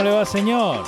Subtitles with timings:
[0.00, 0.84] ¿Cómo le va, señor?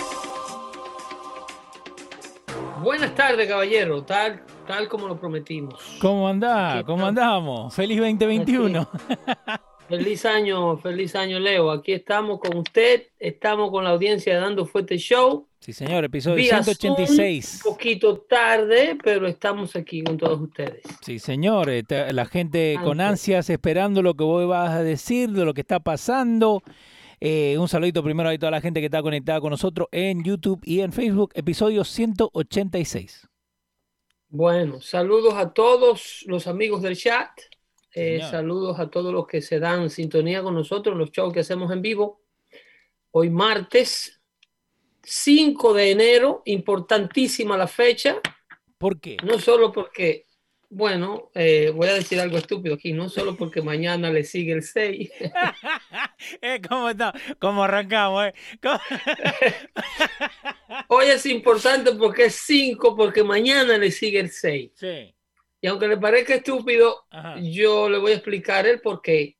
[2.82, 4.02] Buenas tardes, caballero.
[4.04, 5.98] Tal, tal como lo prometimos.
[6.00, 6.82] ¿Cómo anda?
[6.86, 7.74] ¿Cómo andamos?
[7.74, 8.88] Feliz 2021.
[9.86, 11.70] Feliz año, feliz año, Leo.
[11.70, 13.08] Aquí estamos con usted.
[13.18, 15.46] Estamos con la audiencia de Dando Fuerte Show.
[15.58, 17.60] Sí, señor, episodio 186.
[17.66, 20.80] un poquito tarde, pero estamos aquí con todos ustedes.
[21.02, 21.68] Sí, señor.
[21.68, 25.60] Eh, la gente con ansias esperando lo que vos vas a decir, de lo que
[25.60, 26.62] está pasando.
[27.24, 30.60] Eh, un saludito primero a toda la gente que está conectada con nosotros en YouTube
[30.64, 33.28] y en Facebook, episodio 186.
[34.28, 37.30] Bueno, saludos a todos los amigos del chat.
[37.94, 41.70] Eh, saludos a todos los que se dan sintonía con nosotros, los shows que hacemos
[41.70, 42.22] en vivo.
[43.12, 44.20] Hoy martes
[45.04, 48.20] 5 de enero, importantísima la fecha.
[48.78, 49.16] ¿Por qué?
[49.22, 50.26] No solo porque
[50.74, 54.62] bueno, eh, voy a decir algo estúpido aquí, no solo porque mañana le sigue el
[54.62, 55.10] 6.
[56.40, 57.12] eh, ¿Cómo está?
[57.38, 58.28] ¿Cómo arrancamos?
[58.28, 58.34] Eh?
[60.88, 64.70] Hoy es importante porque es 5, porque mañana le sigue el 6.
[64.74, 65.14] Sí.
[65.60, 67.04] Y aunque le parezca estúpido,
[67.42, 69.36] yo le voy a explicar el por qué.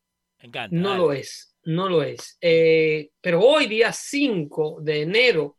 [0.71, 2.37] no lo es, no lo es.
[2.43, 5.57] Eh, pero hoy, día 5 de enero,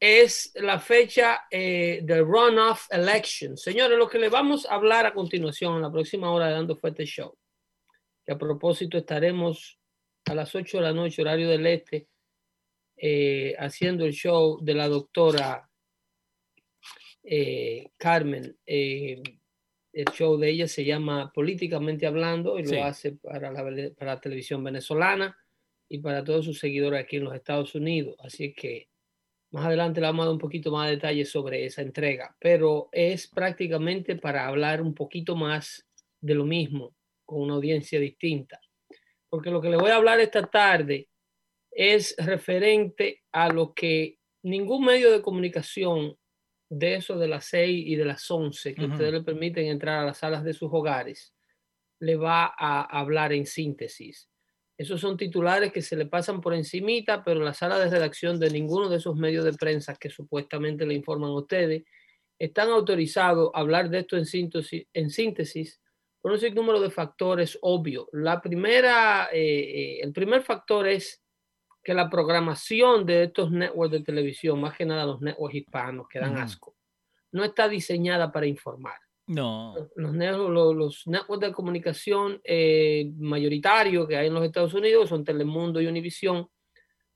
[0.00, 3.58] es la fecha eh, del runoff election.
[3.58, 6.74] Señores, lo que le vamos a hablar a continuación, en la próxima hora de Dando
[6.74, 7.36] Fuerte Show,
[8.24, 9.78] que a propósito estaremos
[10.24, 12.08] a las 8 de la noche, horario del este,
[12.96, 15.68] eh, haciendo el show de la doctora
[17.22, 18.56] eh, Carmen.
[18.64, 24.20] el show de ella se llama Políticamente Hablando y lo hace para la, para la
[24.20, 25.36] televisión venezolana
[25.90, 28.16] y para todos sus seguidores aquí en los Estados Unidos.
[28.20, 28.89] Así que
[29.50, 32.88] más adelante le vamos a dar un poquito más de detalles sobre esa entrega, pero
[32.92, 35.86] es prácticamente para hablar un poquito más
[36.20, 36.94] de lo mismo
[37.24, 38.60] con una audiencia distinta.
[39.28, 41.08] Porque lo que le voy a hablar esta tarde
[41.70, 46.16] es referente a lo que ningún medio de comunicación
[46.68, 50.06] de eso de las 6 y de las 11 que ustedes le permiten entrar a
[50.06, 51.34] las salas de sus hogares,
[51.98, 54.28] le va a hablar en síntesis.
[54.80, 58.48] Esos son titulares que se le pasan por encimita, pero la sala de redacción de
[58.48, 61.84] ninguno de esos medios de prensa que supuestamente le informan a ustedes
[62.38, 65.82] están autorizados a hablar de esto en síntesis, en síntesis
[66.22, 68.06] por un sinnúmero de factores obvios.
[68.12, 71.22] La primera, eh, eh, el primer factor es
[71.84, 76.20] que la programación de estos networks de televisión, más que nada los networks hispanos que
[76.20, 76.74] dan asco,
[77.32, 78.98] no está diseñada para informar.
[79.30, 79.76] No.
[79.94, 80.12] Los,
[80.76, 85.86] los, networks de comunicación eh, mayoritarios que hay en los Estados Unidos son Telemundo y
[85.86, 86.48] Univision.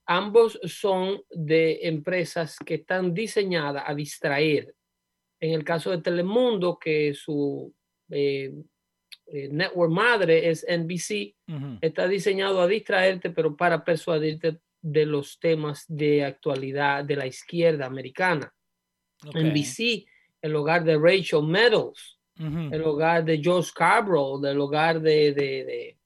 [0.06, 4.72] Ambos son de empresas que están diseñadas a distraer.
[5.40, 7.74] En el caso de Telemundo, que su
[8.08, 8.54] eh,
[9.26, 11.34] eh, network madre es NBC,
[11.80, 17.86] está diseñado a distraerte, pero para persuadirte de los temas de actualidad de la izquierda
[17.86, 18.54] americana.
[19.34, 20.06] NBC
[20.44, 25.96] el hogar de Rachel Meadows, el hogar de Joe Scarborough, el hogar de, de,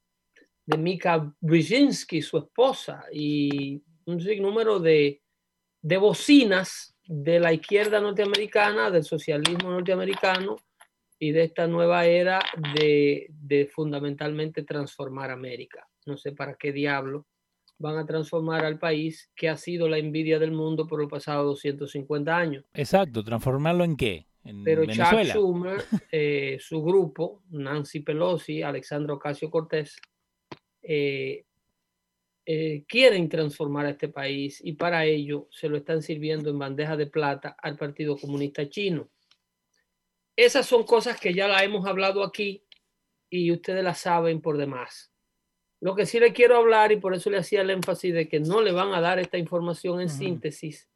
[0.64, 5.20] de, Mika Brzezinski, su esposa, y un sinnúmero de,
[5.82, 10.54] de bocinas de la izquierda norteamericana, del socialismo norteamericano
[11.18, 12.38] y de esta nueva era
[12.76, 15.88] de, de fundamentalmente transformar América.
[16.06, 17.26] No sé para qué diablo
[17.78, 21.46] van a transformar al país que ha sido la envidia del mundo por los pasados
[21.46, 22.64] 250 años.
[22.74, 24.26] Exacto, transformarlo en qué?
[24.64, 25.82] Pero Chuck Schumer,
[26.12, 29.96] eh, su grupo, Nancy Pelosi, Alexandro Ocasio Cortés,
[30.82, 31.44] eh,
[32.46, 36.96] eh, quieren transformar a este país y para ello se lo están sirviendo en bandeja
[36.96, 39.10] de plata al Partido Comunista Chino.
[40.34, 42.64] Esas son cosas que ya la hemos hablado aquí
[43.28, 45.12] y ustedes las saben por demás.
[45.80, 48.40] Lo que sí le quiero hablar, y por eso le hacía el énfasis de que
[48.40, 50.88] no le van a dar esta información en síntesis,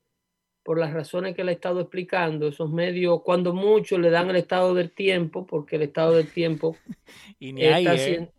[0.64, 4.36] por las razones que le he estado explicando, esos medios, cuando mucho le dan el
[4.36, 6.76] estado del tiempo, porque el estado del tiempo
[7.38, 8.32] y ni está ¿eh?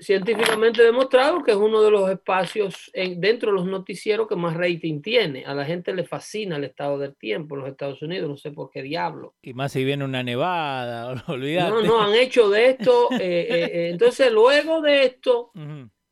[0.00, 5.02] Científicamente demostrado que es uno de los espacios dentro de los noticieros que más rating
[5.02, 5.44] tiene.
[5.44, 8.50] A la gente le fascina el estado del tiempo en los Estados Unidos, no sé
[8.50, 9.34] por qué diablo.
[9.42, 11.70] Y más si viene una nevada, olvídate.
[11.70, 13.08] No, no, han hecho de esto.
[13.12, 15.52] Eh, eh, entonces, luego de esto,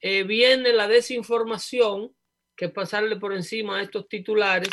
[0.01, 2.13] viene la desinformación,
[2.57, 4.71] que es pasarle por encima a estos titulares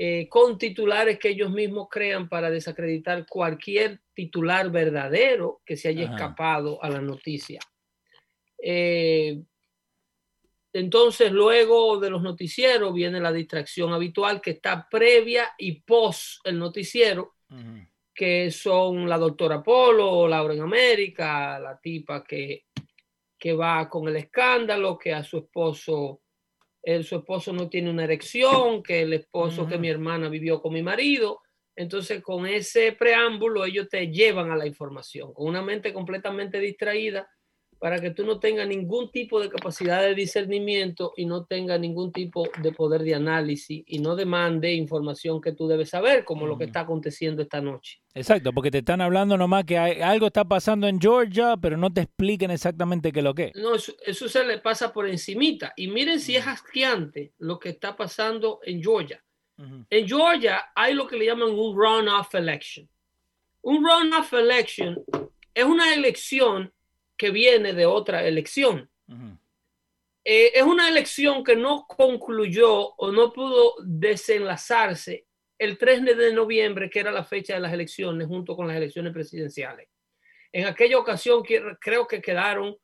[0.00, 6.06] eh, con titulares que ellos mismos crean para desacreditar cualquier titular verdadero que se haya
[6.10, 7.60] escapado a la noticia.
[8.60, 9.38] Eh,
[10.72, 16.58] entonces, luego de los noticieros viene la distracción habitual que está previa y post el
[16.58, 17.36] noticiero,
[18.12, 22.64] que son la doctora Polo, Laura en América, la tipa que,
[23.38, 26.22] que va con el escándalo, que a su esposo
[27.04, 30.82] su esposo no tiene una erección, que el esposo que mi hermana vivió con mi
[30.82, 31.42] marido.
[31.78, 37.28] Entonces, con ese preámbulo, ellos te llevan a la información, con una mente completamente distraída,
[37.78, 42.10] para que tú no tengas ningún tipo de capacidad de discernimiento y no tengas ningún
[42.10, 46.58] tipo de poder de análisis y no demande información que tú debes saber, como lo
[46.58, 48.00] que está aconteciendo esta noche.
[48.12, 51.92] Exacto, porque te están hablando nomás que hay, algo está pasando en Georgia, pero no
[51.92, 53.52] te expliquen exactamente qué es lo que es.
[53.54, 55.72] No, eso, se le pasa por encimita.
[55.76, 59.22] Y miren si es asqueante lo que está pasando en Georgia.
[59.90, 62.88] En Georgia hay lo que le llaman un runoff election.
[63.62, 65.02] Un runoff election
[65.52, 66.72] es una elección
[67.16, 68.88] que viene de otra elección.
[70.24, 75.26] Eh, es una elección que no concluyó o no pudo desenlazarse
[75.58, 79.12] el 3 de noviembre, que era la fecha de las elecciones, junto con las elecciones
[79.12, 79.88] presidenciales.
[80.52, 81.42] En aquella ocasión
[81.80, 82.76] creo que quedaron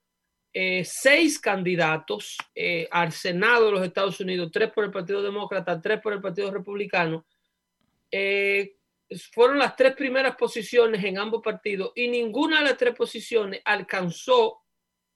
[0.55, 5.81] eh, seis candidatos eh, al Senado de los Estados Unidos, tres por el Partido Demócrata,
[5.81, 7.27] tres por el Partido Republicano,
[9.33, 14.65] fueron las tres primeras posiciones en ambos partidos y ninguna de las tres posiciones alcanzó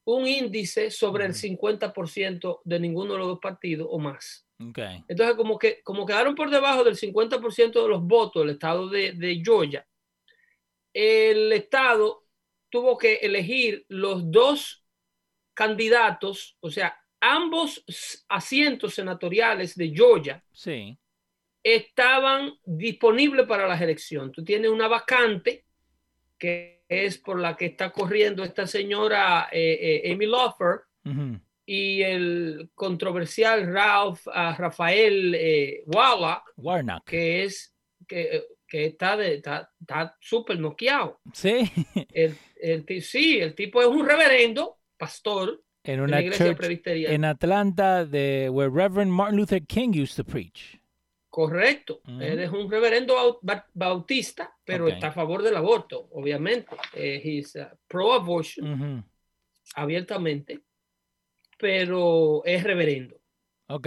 [0.05, 4.47] un índice sobre el 50% de ninguno de los dos partidos o más.
[5.07, 9.13] Entonces, como que como quedaron por debajo del 50% de los votos del estado de,
[9.13, 9.87] de Georgia,
[10.95, 12.25] el estado
[12.71, 14.83] tuvo que elegir los dos
[15.59, 17.85] candidatos, o sea, ambos
[18.29, 20.45] asientos senatoriales de Georgia.
[20.53, 20.97] Sí
[21.63, 24.33] estaban disponibles para las elecciones.
[24.33, 25.65] Tú tienes una vacante
[26.39, 30.81] que es por la que está corriendo esta señora eh, eh, Amy Loffer
[31.67, 37.75] y el controversial Ralph, uh, Rafael eh, Warnock, que es
[38.07, 41.21] que, que está de, está súper noqueado.
[41.33, 41.71] Sí.
[42.13, 47.15] El, el, sí, el tipo es un reverendo, pastor, en una iglesia presbiteriana.
[47.15, 50.79] En Atlanta, de where Reverend Martin Luther King used to preach.
[51.31, 52.01] Correcto.
[52.21, 53.39] Él es un reverendo
[53.75, 56.75] bautista, pero está a favor del aborto, obviamente.
[56.95, 59.05] Eh, uh, pro-abortion,
[59.75, 60.61] abiertamente,
[61.57, 63.21] pero es reverendo.
[63.69, 63.87] Ok.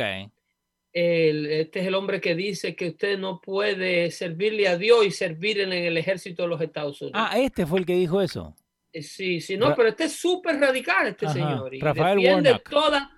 [0.94, 5.60] este es el hombre que dice que usted no puede servirle a Dios y servir
[5.60, 7.20] en el ejército de los Estados Unidos.
[7.22, 8.56] Ah, este fue el que dijo eso.
[8.94, 11.74] Eh, sí, sí, no, pero este es súper radical, este señor.
[11.74, 13.18] Y Rafael defiende toda.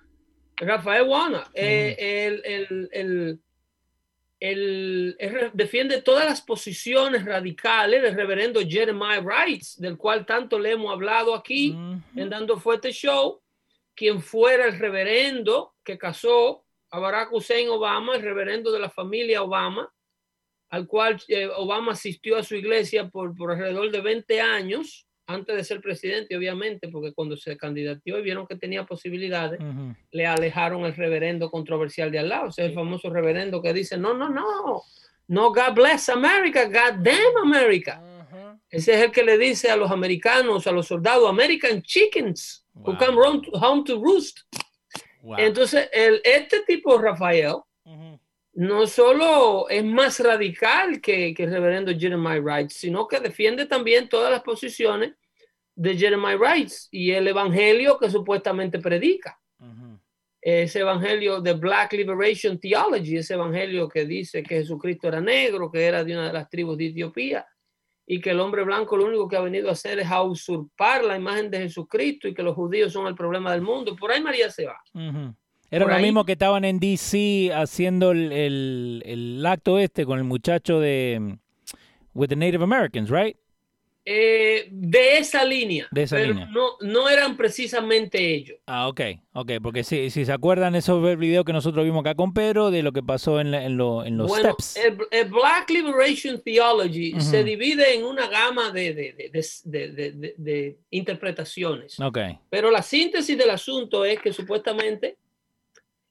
[0.56, 1.50] Rafael Warnock.
[1.54, 3.40] Eh, el, el
[4.40, 5.16] él,
[5.54, 11.34] defiende todas las posiciones radicales del reverendo Jeremiah Wright, del cual tanto le hemos hablado
[11.34, 11.76] aquí
[12.14, 13.40] en Dando Fuerte Show,
[13.94, 19.42] quien fuera el reverendo que casó a Barack Hussein Obama, el reverendo de la familia
[19.42, 19.90] Obama,
[20.68, 25.56] al cual eh, Obama asistió a su iglesia por, por alrededor de 20 años antes
[25.56, 29.60] de ser presidente, obviamente, porque cuando se candidateó y vieron que tenía posibilidades,
[30.10, 33.96] le alejaron el reverendo controversial de al lado, o sea, el famoso reverendo que dice,
[33.96, 34.82] no, no, no,
[35.28, 38.02] no, God bless America, God damn America.
[38.68, 42.96] Ese es el que le dice a los americanos, a los soldados, American chickens who
[42.98, 43.16] come
[43.52, 44.40] home to roost.
[45.38, 47.56] Entonces, el, este tipo, Rafael,
[48.54, 54.30] no solo es más radical que, el reverendo Jeremiah Wright, sino que defiende también todas
[54.30, 55.14] las posiciones
[55.74, 59.38] de Jeremiah Wright y el evangelio que supuestamente predica.
[60.40, 65.82] Ese evangelio de Black Liberation Theology, ese evangelio que dice que Jesucristo era negro, que
[65.82, 67.46] era de una de las tribus de Etiopía
[68.06, 71.02] y que el hombre blanco lo único que ha venido a hacer es a usurpar
[71.02, 73.96] la imagen de Jesucristo y que los judíos son el problema del mundo.
[73.96, 74.78] Por ahí María se va.
[75.70, 81.38] Era lo mismo que estaban en DC haciendo el, acto este con el muchacho de
[82.14, 83.36] With the Native Americans, right?
[84.06, 85.88] Eh, de esa línea.
[85.90, 86.46] De esa pero línea.
[86.52, 88.58] No, no eran precisamente ellos.
[88.66, 89.00] Ah, ok,
[89.32, 92.82] ok, porque si, si se acuerdan esos videos que nosotros vimos acá con Pedro de
[92.82, 94.76] lo que pasó en, en, lo, en los bueno, steps.
[95.10, 101.98] El, Black Liberation Theology se divide en una gama de, de, de, interpretaciones.
[101.98, 102.18] Ok.
[102.50, 105.16] Pero la síntesis del asunto es que supuestamente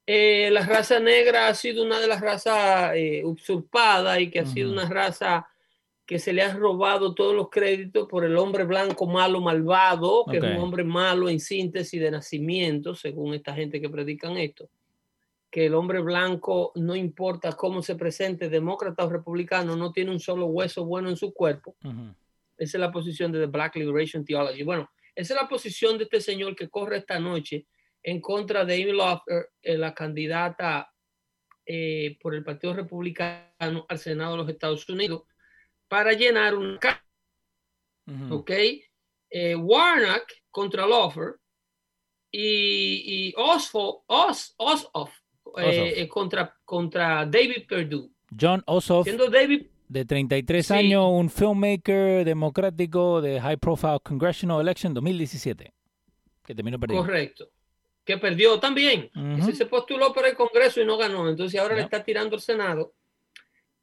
[0.05, 4.45] eh, la raza negra ha sido una de las razas eh, usurpadas y que ha
[4.45, 5.48] sido una raza
[6.05, 10.38] que se le ha robado todos los créditos por el hombre blanco malo malvado, que
[10.38, 14.69] es un hombre malo en síntesis de nacimiento, según esta gente que predican esto,
[15.50, 20.19] que el hombre blanco no importa cómo se presente, demócrata o republicano, no tiene un
[20.19, 21.75] solo hueso bueno en su cuerpo.
[22.57, 24.63] Esa es la posición de The Black Liberation Theology.
[24.63, 27.65] Bueno, esa es la posición de este señor que corre esta noche
[28.03, 30.93] en contra de Amy Lofter, eh, la candidata
[31.65, 35.24] eh, por el Partido Republicano al Senado de los Estados Unidos
[35.88, 36.77] para llenar un
[38.29, 38.51] ¿Ok?
[39.29, 41.36] Eh, Warnock contra Loffer
[42.29, 44.55] y, y Ossoff, Os,
[45.57, 48.10] eh, contra, contra David Perdue.
[48.39, 55.72] John Ossoff, David, de 33 años, un filmmaker democrático de High Profile Congressional Election 2017,
[56.43, 57.05] que terminó perdiendo.
[57.05, 57.52] Correcto.
[58.05, 59.10] Que perdió también.
[59.38, 61.29] Ese se postuló para el Congreso y no ganó.
[61.29, 62.93] Entonces ahora le está tirando al Senado,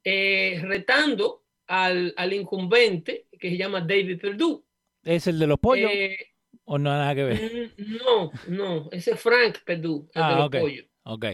[0.03, 4.61] retando al, al, incumbente que se llama David Perdue.
[5.03, 5.89] ¿Es el de los pollos?
[5.93, 6.17] Eh,
[6.65, 7.71] ¿O no nada que ver?
[7.77, 10.85] No, no, ese es Frank Perdue, el de los pollos.
[11.03, 11.25] Ok.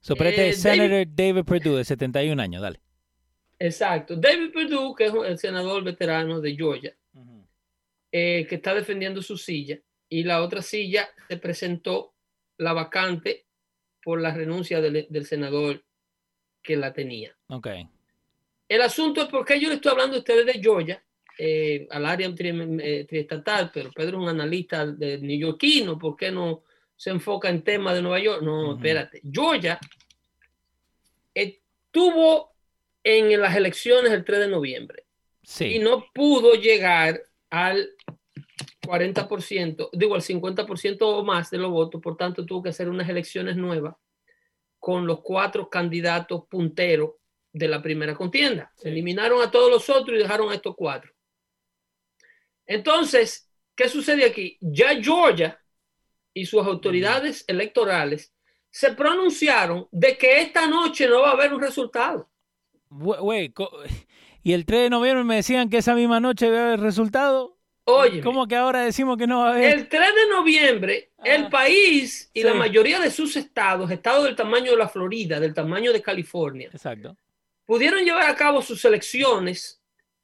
[0.00, 2.80] So, eh, Senator David, Perdue, de 71 años, dale.
[3.58, 4.16] Exacto.
[4.16, 6.96] David Perdue, que es el senador veterano de Georgia,
[8.10, 12.09] eh, que está defendiendo su silla, y la otra silla se presentó
[12.60, 13.46] la vacante
[14.02, 15.82] por la renuncia del, del senador
[16.62, 17.36] que la tenía.
[17.48, 17.68] Ok.
[18.68, 21.02] El asunto es porque yo le estoy hablando a ustedes de Georgia,
[21.38, 26.62] eh, al área eh, triestatal, pero Pedro es un analista de neoyorquino, ¿por qué no
[26.96, 28.42] se enfoca en temas de Nueva York?
[28.42, 29.22] No, espérate.
[29.24, 29.78] Georgia
[31.32, 32.52] estuvo
[33.02, 35.04] en las elecciones el 3 de noviembre
[35.60, 37.88] y no pudo llegar al
[38.82, 43.08] 40%, digo al 50% o más de los votos, por tanto tuvo que hacer unas
[43.08, 43.94] elecciones nuevas
[44.78, 47.12] con los cuatro candidatos punteros
[47.52, 48.72] de la primera contienda.
[48.76, 51.12] Se eliminaron a todos los otros y dejaron a estos cuatro.
[52.66, 54.56] Entonces, ¿qué sucede aquí?
[54.60, 55.60] Ya Georgia
[56.32, 58.32] y sus autoridades electorales
[58.70, 62.30] se pronunciaron de que esta noche no va a haber un resultado.
[64.42, 67.59] y el 3 de noviembre me decían que esa misma noche va a haber resultado.
[67.94, 69.78] Oye, ¿cómo que ahora decimos que no va a haber?
[69.78, 71.50] El 3 de noviembre, el ah.
[71.50, 75.92] país y la mayoría de sus estados, estados del tamaño de la Florida, del tamaño
[75.92, 77.16] de California, Exacto
[77.70, 79.80] pudieron llevar a cabo sus elecciones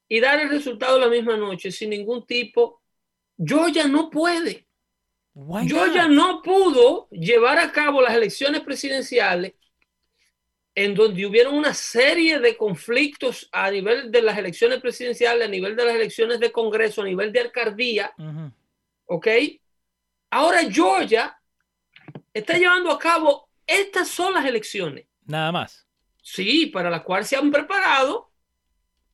[0.09, 2.83] y dar el resultado la misma noche sin ningún tipo.
[3.39, 4.67] Georgia no puede.
[5.65, 9.53] Georgia no pudo llevar a cabo las elecciones presidenciales
[10.77, 15.75] en donde hubieron una serie de conflictos a nivel de las elecciones presidenciales, a nivel
[15.75, 18.13] de las elecciones de Congreso, a nivel de alcaldía.
[19.07, 19.27] ¿Ok?
[20.29, 21.35] Ahora Georgia
[22.35, 25.07] está llevando a cabo estas son las elecciones.
[25.25, 25.87] Nada más.
[26.23, 28.31] Sí, para la cual se han preparado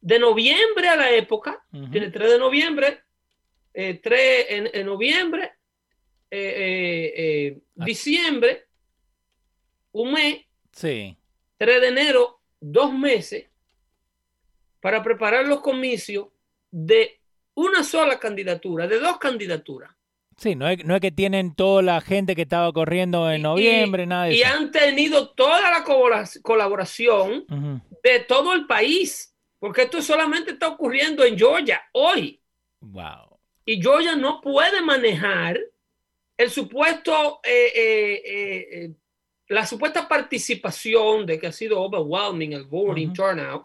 [0.01, 3.05] de noviembre a la época, tiene 3 de noviembre,
[3.73, 5.53] 3 eh, en, noviembre,
[6.29, 7.85] eh, eh, ah.
[7.85, 8.67] diciembre,
[9.93, 10.41] un mes,
[10.73, 11.17] sí.
[11.63, 13.47] 3 de enero, dos meses,
[14.81, 16.27] para preparar los comicios
[16.73, 17.21] de
[17.55, 19.95] una sola candidatura, de dos candidaturas.
[20.37, 24.07] Sí, no es, no es que tienen toda la gente que estaba corriendo en noviembre,
[24.07, 25.85] nada de y han tenido toda la
[26.43, 27.47] colaboración
[28.03, 32.43] de todo el país, porque esto solamente está ocurriendo en Georgia hoy.
[32.81, 33.39] Wow.
[33.65, 35.61] Y Georgia no puede manejar
[36.37, 38.95] el supuesto, eh, eh, eh,
[39.53, 43.65] la supuesta participación de que ha sido overwhelming el voting turnout.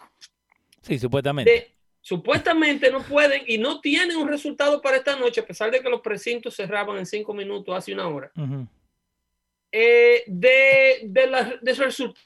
[0.81, 1.77] Sí, supuestamente
[2.07, 5.89] supuestamente no pueden y no tienen un resultado para esta noche, a pesar de que
[5.89, 8.31] los precintos cerraban en cinco minutos hace una hora,
[9.73, 12.21] eh, de, de, la, de resultados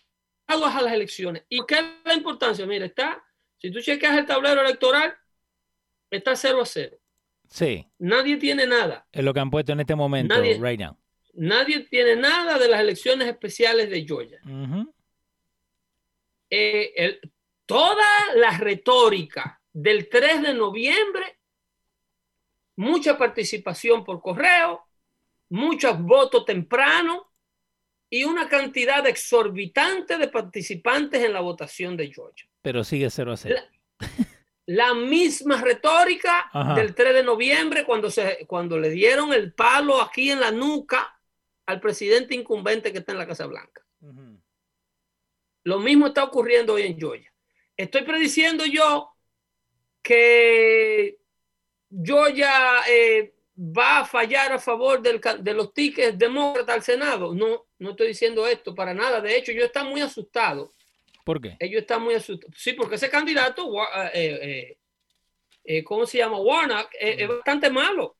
[0.48, 1.46] a las elecciones.
[1.50, 2.64] ¿Y qué es la importancia?
[2.68, 3.24] Mira, está,
[3.58, 5.16] si tú checas el tablero electoral,
[6.12, 6.98] está 0 a 0.
[7.50, 7.88] Sí.
[7.98, 9.08] Nadie tiene nada.
[9.12, 10.96] Es lo que han puesto en este momento, nadie, right now.
[11.34, 14.42] Nadie tiene nada de las elecciones especiales de Georgia.
[16.50, 17.22] Eh, el,
[17.66, 21.40] toda la retórica del 3 de noviembre,
[22.76, 24.86] mucha participación por correo,
[25.50, 27.32] muchos votos temprano
[28.10, 32.46] y una cantidad exorbitante de participantes en la votación de Georgia.
[32.62, 33.56] Pero sigue 0 a 0.
[34.66, 40.30] la misma retórica del 3 de noviembre cuando, se, cuando le dieron el palo aquí
[40.30, 41.18] en la nuca
[41.72, 43.84] al presidente incumbente que está en la Casa Blanca.
[45.64, 47.32] Lo mismo está ocurriendo hoy en Georgia.
[47.78, 49.12] Estoy prediciendo yo
[50.02, 51.20] que
[52.04, 57.34] Georgia eh, va a fallar a favor de los tickets demócratas al Senado.
[57.34, 59.22] No, no estoy diciendo esto para nada.
[59.22, 60.74] De hecho, yo estoy muy asustado
[61.24, 61.56] ¿Por qué?
[61.60, 62.56] Ellos están muy asustados.
[62.58, 64.78] Sí, porque ese candidato, eh, eh,
[65.64, 66.40] eh, ¿cómo se llama?
[66.40, 68.18] Warnock, es bastante malo.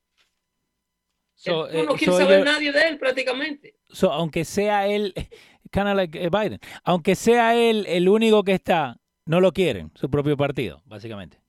[1.46, 3.76] No quiere saber nadie de él prácticamente.
[4.02, 5.12] aunque sea él,
[5.72, 10.10] kind of like Biden, aunque sea él el único que está, no lo quieren, su
[10.10, 11.40] propio partido, básicamente.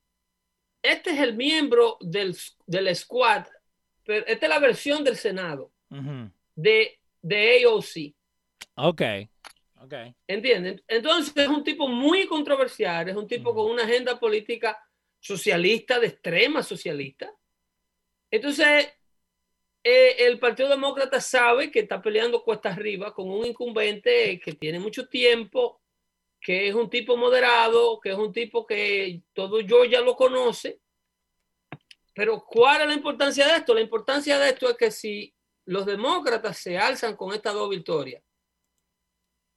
[0.81, 2.35] Este es el miembro del,
[2.65, 3.45] del squad,
[4.03, 5.71] pero esta es la versión del Senado
[6.55, 8.13] de, de AOC.
[8.75, 9.01] Ok.
[9.83, 10.15] Okay.
[10.27, 10.81] ¿Entienden?
[10.87, 14.81] Entonces es un tipo muy controversial, es un tipo con una agenda política
[15.19, 17.29] socialista, de extrema socialista.
[18.31, 18.93] Entonces,
[19.83, 24.79] eh, el Partido Demócrata sabe que está peleando cuesta arriba con un incumbente que tiene
[24.79, 25.81] mucho tiempo,
[26.39, 30.79] que es un tipo moderado, que es un tipo que todo yo ya lo conoce.
[32.13, 33.73] Pero ¿cuál es la importancia de esto?
[33.73, 35.33] La importancia de esto es que si
[35.65, 38.23] los demócratas se alzan con estas dos victorias,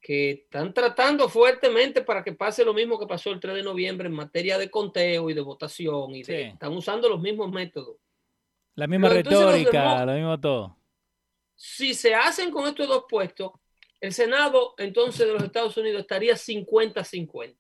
[0.01, 4.07] que están tratando fuertemente para que pase lo mismo que pasó el 3 de noviembre
[4.07, 7.97] en materia de conteo y de votación y están usando los mismos métodos.
[8.77, 10.79] La misma retórica, lo mismo todo.
[11.55, 13.53] Si se hacen con estos dos puestos,
[14.01, 17.57] el Senado entonces de los Estados Unidos estaría 50-50.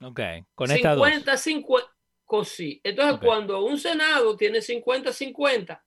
[0.00, 0.20] Ok,
[0.54, 1.94] con esta 50, 50,
[2.44, 2.80] sí.
[2.82, 5.80] Entonces, cuando un Senado tiene 50-50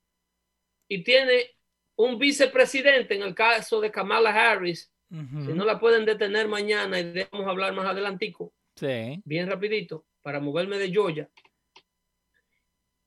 [0.87, 1.55] y tiene
[1.95, 7.05] un vicepresidente, en el caso de Kamala Harris, si no la pueden detener mañana y
[7.05, 11.27] debemos hablar más adelantico, bien rapidito, para moverme de Georgia.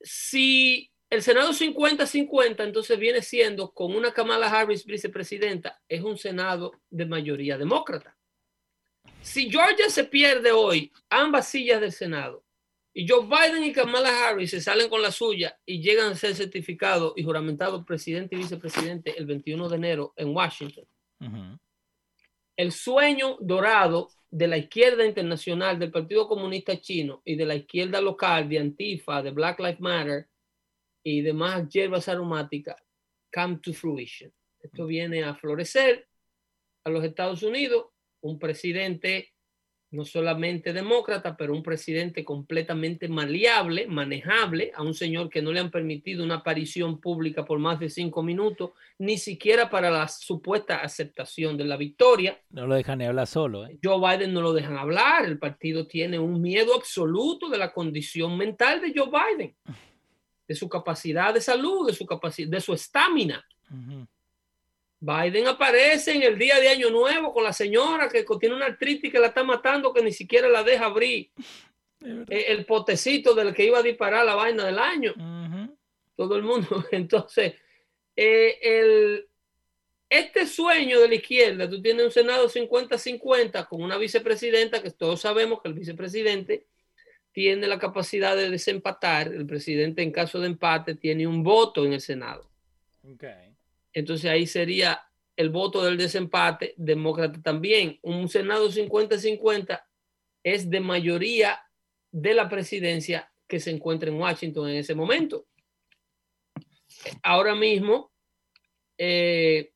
[0.01, 6.73] Si el Senado 50-50, entonces viene siendo con una Kamala Harris vicepresidenta, es un Senado
[6.89, 8.17] de mayoría demócrata.
[9.21, 12.45] Si Georgia se pierde hoy ambas sillas del Senado
[12.95, 16.35] y Joe Biden y Kamala Harris se salen con la suya y llegan a ser
[16.37, 20.85] certificados y juramentados presidente y vicepresidente el 21 de enero en Washington,
[22.57, 28.01] el sueño dorado de la izquierda internacional del Partido Comunista Chino y de la izquierda
[28.01, 30.30] local de Antifa, de Black Lives Matter
[31.03, 32.77] y demás hierbas aromáticas
[33.33, 34.33] come to fruition.
[34.61, 36.07] Esto viene a florecer
[36.85, 37.87] a los Estados Unidos,
[38.21, 39.33] un presidente
[39.93, 45.59] no solamente demócrata, pero un presidente completamente maleable, manejable, a un señor que no le
[45.59, 50.77] han permitido una aparición pública por más de cinco minutos, ni siquiera para la supuesta
[50.77, 52.41] aceptación de la victoria.
[52.51, 53.67] No lo dejan ni hablar solo.
[53.67, 53.79] ¿eh?
[53.83, 58.39] Joe Biden no lo dejan hablar, el partido tiene un miedo absoluto de la condición
[58.39, 59.57] mental de Joe Biden,
[60.51, 63.47] de su capacidad de salud, de su capacidad, de su estamina.
[64.99, 69.13] Biden aparece en el día de Año Nuevo con la señora que tiene una artritis
[69.13, 71.31] que la está matando, que ni siquiera la deja abrir
[72.01, 75.15] eh, el potecito del que iba a disparar la vaina del año.
[76.17, 76.85] Todo el mundo.
[76.91, 77.55] Entonces,
[78.17, 79.29] eh, el,
[80.09, 85.21] este sueño de la izquierda, tú tienes un Senado 50-50 con una vicepresidenta, que todos
[85.21, 86.67] sabemos que el vicepresidente
[87.33, 89.29] tiene la capacidad de desempatar.
[89.29, 92.49] El presidente, en caso de empate, tiene un voto en el Senado.
[93.15, 93.51] Okay
[93.93, 95.03] entonces ahí sería
[95.37, 97.99] el voto del desempate, demócrata también.
[98.03, 99.83] Un Senado 50-50
[100.43, 101.61] es de mayoría
[102.11, 105.47] de la presidencia que se encuentra en Washington en ese momento.
[107.23, 108.13] Ahora mismo
[108.99, 109.73] eh,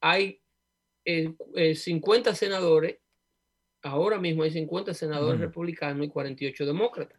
[0.00, 0.40] hay
[1.04, 2.98] 50 eh, eh, senadores,
[3.86, 7.18] ahora mismo hay 50 senadores republicanos y 48 demócratas.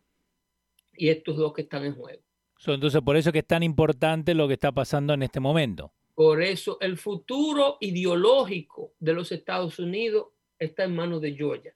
[0.94, 2.22] Y estos dos que están en juego.
[2.66, 5.92] entonces, por eso que es tan importante lo que está pasando en este momento.
[6.16, 11.76] Por eso el futuro ideológico de los Estados Unidos está en manos de Georgia.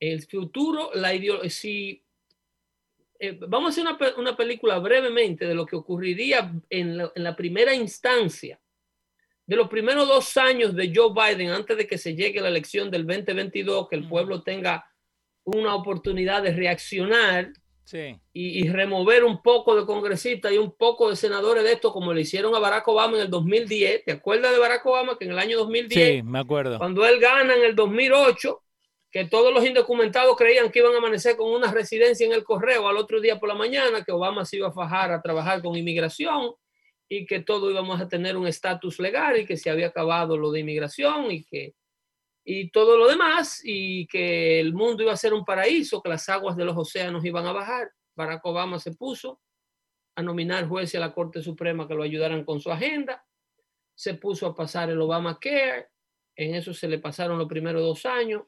[0.00, 2.02] El futuro, la ideología, si
[3.20, 7.22] eh, vamos a hacer una, una, película brevemente de lo que ocurriría en la, en
[7.22, 8.58] la, primera instancia,
[9.46, 12.90] de los primeros dos años de Joe Biden, antes de que se llegue la elección
[12.90, 14.86] del 2022, que el pueblo tenga
[15.44, 17.52] una oportunidad de reaccionar
[18.32, 22.22] y, remover un poco de congresistas y un poco de senadores de esto, como le
[22.22, 24.04] hicieron a Barack Obama en el 2010.
[24.04, 26.78] ¿Te acuerdas de Barack Obama que en el año 2010, sí, me acuerdo.
[26.78, 28.62] cuando él gana en el 2008,
[29.10, 32.88] que todos los indocumentados creían que iban a amanecer con una residencia en el correo
[32.88, 35.76] al otro día por la mañana, que Obama se iba a fajar a trabajar con
[35.76, 36.54] inmigración
[37.14, 40.50] y que todo íbamos a tener un estatus legal y que se había acabado lo
[40.50, 41.74] de inmigración y que
[42.42, 46.28] y todo lo demás, y que el mundo iba a ser un paraíso, que las
[46.28, 47.92] aguas de los océanos iban a bajar.
[48.16, 49.40] Barack Obama se puso
[50.16, 53.24] a nominar jueces a la Corte Suprema que lo ayudaran con su agenda,
[53.94, 55.88] se puso a pasar el Obamacare,
[56.34, 58.44] en eso se le pasaron los primeros dos años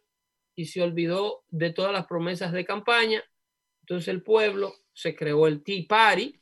[0.56, 3.22] y se olvidó de todas las promesas de campaña.
[3.82, 6.40] Entonces el pueblo se creó el Tea Party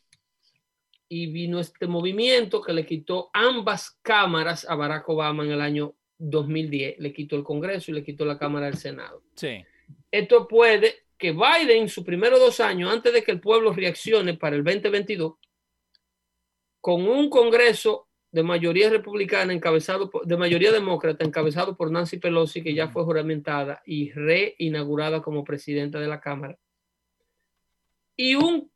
[1.14, 5.94] y vino este movimiento que le quitó ambas cámaras a Barack Obama en el año
[6.16, 6.98] 2010.
[7.00, 9.22] Le quitó el Congreso y le quitó la Cámara del Senado.
[9.34, 9.62] Sí.
[10.10, 14.56] Esto puede que Biden, sus primeros dos años, antes de que el pueblo reaccione para
[14.56, 15.34] el 2022,
[16.80, 22.62] con un Congreso de mayoría republicana encabezado por, de mayoría demócrata encabezado por Nancy Pelosi
[22.62, 26.58] que ya fue juramentada y reinaugurada como presidenta de la Cámara
[28.16, 28.71] y un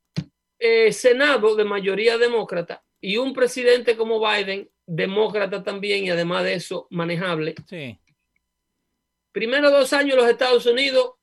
[0.59, 6.55] eh, Senado de mayoría demócrata y un presidente como Biden demócrata también y además de
[6.55, 7.55] eso manejable.
[7.69, 7.99] Sí.
[9.33, 11.17] Primero dos años los Estados Unidos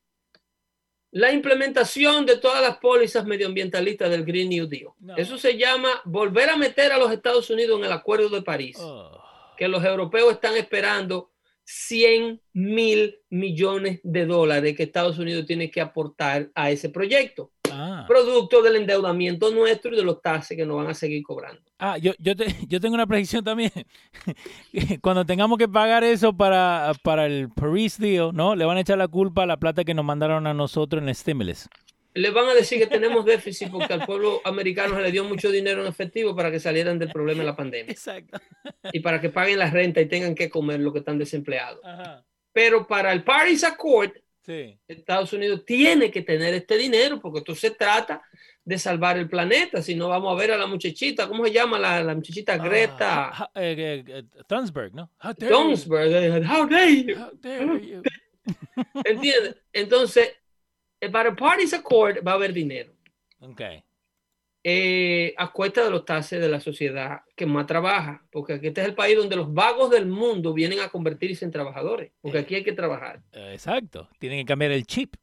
[1.14, 4.88] la implementación de todas las pólizas medioambientalistas del Green New Deal.
[5.16, 8.76] Eso se llama volver a meter a los Estados Unidos en el Acuerdo de París,
[8.80, 9.22] oh.
[9.56, 11.30] que los europeos están esperando
[11.62, 17.52] 100 mil millones de dólares que Estados Unidos tiene que aportar a ese proyecto.
[17.76, 18.04] Ah.
[18.06, 21.60] Producto del endeudamiento nuestro y de los taxes que nos van a seguir cobrando.
[21.78, 22.32] Ah, yo, yo,
[22.68, 23.72] yo tengo una predicción también.
[25.02, 28.54] Cuando tengamos que pagar eso para, para el Paris Deal, ¿no?
[28.54, 31.08] Le van a echar la culpa a la plata que nos mandaron a nosotros en
[31.08, 31.68] el stimulus.
[32.14, 35.50] Le van a decir que tenemos déficit porque al pueblo americano se le dio mucho
[35.50, 37.90] dinero en efectivo para que salieran del problema de la pandemia.
[37.90, 38.38] Exacto.
[38.92, 41.80] Y para que paguen la renta y tengan que comer lo que están desempleados.
[42.52, 44.12] Pero para el Paris Accord,
[44.88, 48.22] Estados Unidos tiene que tener este dinero porque esto se trata
[48.64, 49.82] de salvar el planeta.
[49.82, 52.58] Si no, vamos a ver a la muchachita, ¿cómo se llama la, la muchachita ah,
[52.58, 53.50] Greta?
[53.54, 55.10] Eh, eh, Thunberg, ¿no?
[55.38, 58.02] Thunberg, eh, how dare you?
[59.04, 59.56] ¿Entiendes?
[59.72, 60.32] Entonces,
[61.12, 62.92] para el Paris Accord va a haber dinero.
[63.40, 63.82] Okay
[64.66, 68.80] eh, a cuesta de los taxes de la sociedad que más trabaja, porque aquí este
[68.80, 72.54] es el país donde los vagos del mundo vienen a convertirse en trabajadores, porque aquí
[72.54, 73.20] hay que trabajar.
[73.32, 75.16] Exacto, tienen que cambiar el chip.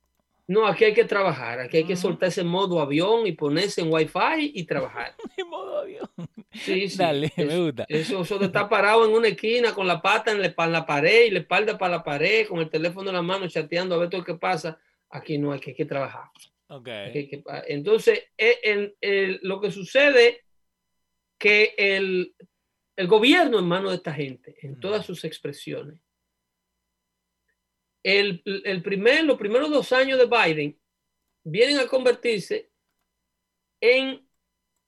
[0.46, 3.92] No, aquí hay que trabajar, aquí hay que soltarse en modo avión y ponerse en
[3.92, 5.16] wifi y trabajar.
[5.38, 6.08] en modo avión.
[6.52, 6.98] Sí, sí.
[7.00, 7.86] Dale, me gusta.
[7.90, 11.26] Eso, eso de estar parado en una esquina con la pata en la, la pared
[11.26, 14.10] y la espalda para la pared, con el teléfono en la mano chateando a ver
[14.10, 14.78] todo lo que pasa,
[15.10, 16.26] aquí no hay que, hay que trabajar.
[17.68, 20.46] Entonces, e, lo que sucede
[21.38, 22.34] que el,
[23.08, 26.00] gobierno en manos de esta gente, en todas sus expresiones,
[28.04, 28.42] el,
[28.84, 30.80] primer, los primeros dos años de Biden
[31.44, 32.72] vienen a convertirse
[33.82, 34.26] en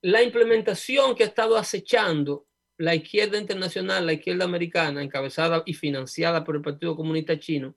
[0.01, 6.43] la implementación que ha estado acechando la izquierda internacional, la izquierda americana, encabezada y financiada
[6.43, 7.75] por el Partido Comunista Chino,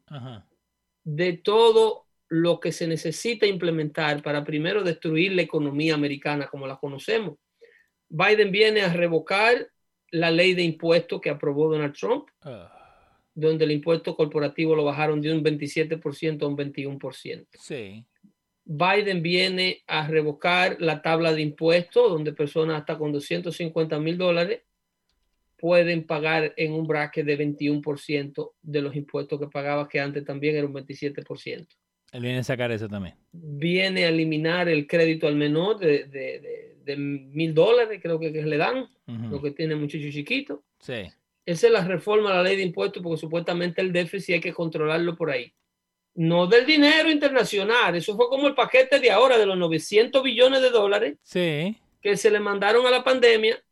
[1.05, 6.77] de todo lo que se necesita implementar para primero destruir la economía americana como la
[6.77, 7.37] conocemos.
[8.09, 9.69] Biden viene a revocar
[10.11, 13.19] la ley de impuestos que aprobó Donald Trump, ah.
[13.35, 17.47] donde el impuesto corporativo lo bajaron de un 27% a un 21%.
[17.59, 18.05] Sí.
[18.65, 24.63] Biden viene a revocar la tabla de impuestos, donde personas hasta con 250 mil dólares
[25.57, 30.57] pueden pagar en un bracket de 21% de los impuestos que pagaba, que antes también
[30.57, 31.67] era un 27%.
[32.13, 33.15] Él viene a sacar eso también.
[33.33, 39.43] Viene a eliminar el crédito al menor de, mil dólares, creo que, le dan, lo
[39.43, 40.63] que tiene muchacho chiquito.
[40.79, 41.05] Sí.
[41.45, 45.17] Él se la reforma la ley de impuestos porque supuestamente el déficit hay que controlarlo
[45.17, 45.53] por ahí.
[46.15, 50.63] No del dinero internacional, eso fue como el paquete de ahora de los 900 billones
[50.63, 51.77] de dólares sí.
[52.01, 53.63] que se le mandaron a la pandemia,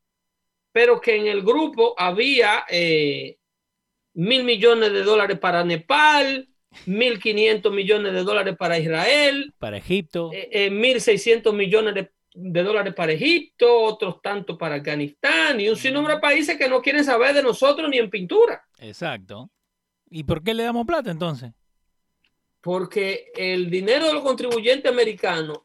[0.70, 3.38] pero que en el grupo había eh,
[4.12, 6.48] mil millones de dólares para Nepal,
[6.86, 9.52] 1.500 millones de dólares para Israel.
[9.58, 10.30] Para Egipto.
[10.32, 16.14] Eh, 1.600 eh, millones de, dólares para Egipto, otros tanto para Afganistán y un sinnúmero
[16.16, 18.64] de países que no quieren saber de nosotros ni en pintura.
[18.78, 19.50] Exacto.
[20.10, 21.52] ¿Y por qué le damos plata entonces?
[22.60, 25.58] Porque el dinero de los contribuyentes americanos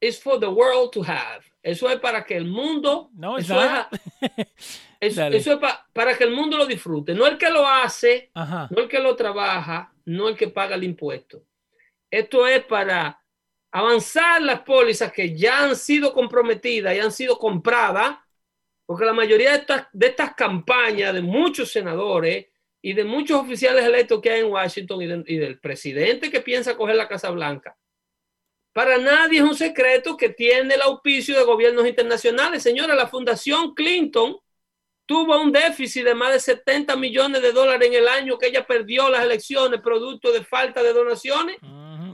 [0.00, 1.44] es for the world to have.
[1.62, 3.10] Eso es para que el mundo.
[3.14, 4.48] No, eso es,
[5.00, 5.58] eso es
[5.92, 7.14] para que el mundo lo disfrute.
[7.14, 10.84] No el que lo hace, no el que lo trabaja, no el que paga el
[10.84, 11.44] impuesto.
[12.10, 13.22] Esto es para
[13.70, 18.18] avanzar las pólizas que ya han sido comprometidas y han sido compradas,
[18.86, 22.46] porque la mayoría de estas, de estas campañas de muchos senadores
[22.80, 26.76] y de muchos oficiales electos que hay en Washington y, y del presidente que piensa
[26.76, 27.76] coger la Casa Blanca,
[28.72, 32.62] para nadie es un secreto que tiene el auspicio de gobiernos internacionales.
[32.62, 34.38] Señora, la Fundación Clinton
[35.08, 38.66] tuvo un déficit de más de 70 millones de dólares en el año que ella
[38.66, 41.56] perdió las elecciones producto de falta de donaciones.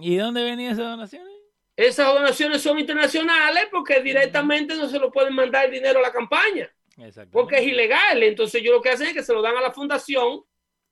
[0.00, 1.34] ¿Y de dónde venían esas donaciones?
[1.76, 6.12] Esas donaciones son internacionales porque directamente no se lo pueden mandar el dinero a la
[6.12, 6.72] campaña.
[7.32, 8.22] Porque es ilegal.
[8.22, 10.44] Entonces ellos lo que hacen es que se lo dan a la fundación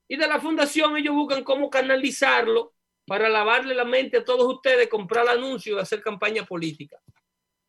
[0.05, 2.73] y de la fundación ellos buscan cómo canalizarlo
[3.07, 6.97] para lavarle la mente a todos ustedes, comprar anuncios y hacer campaña política.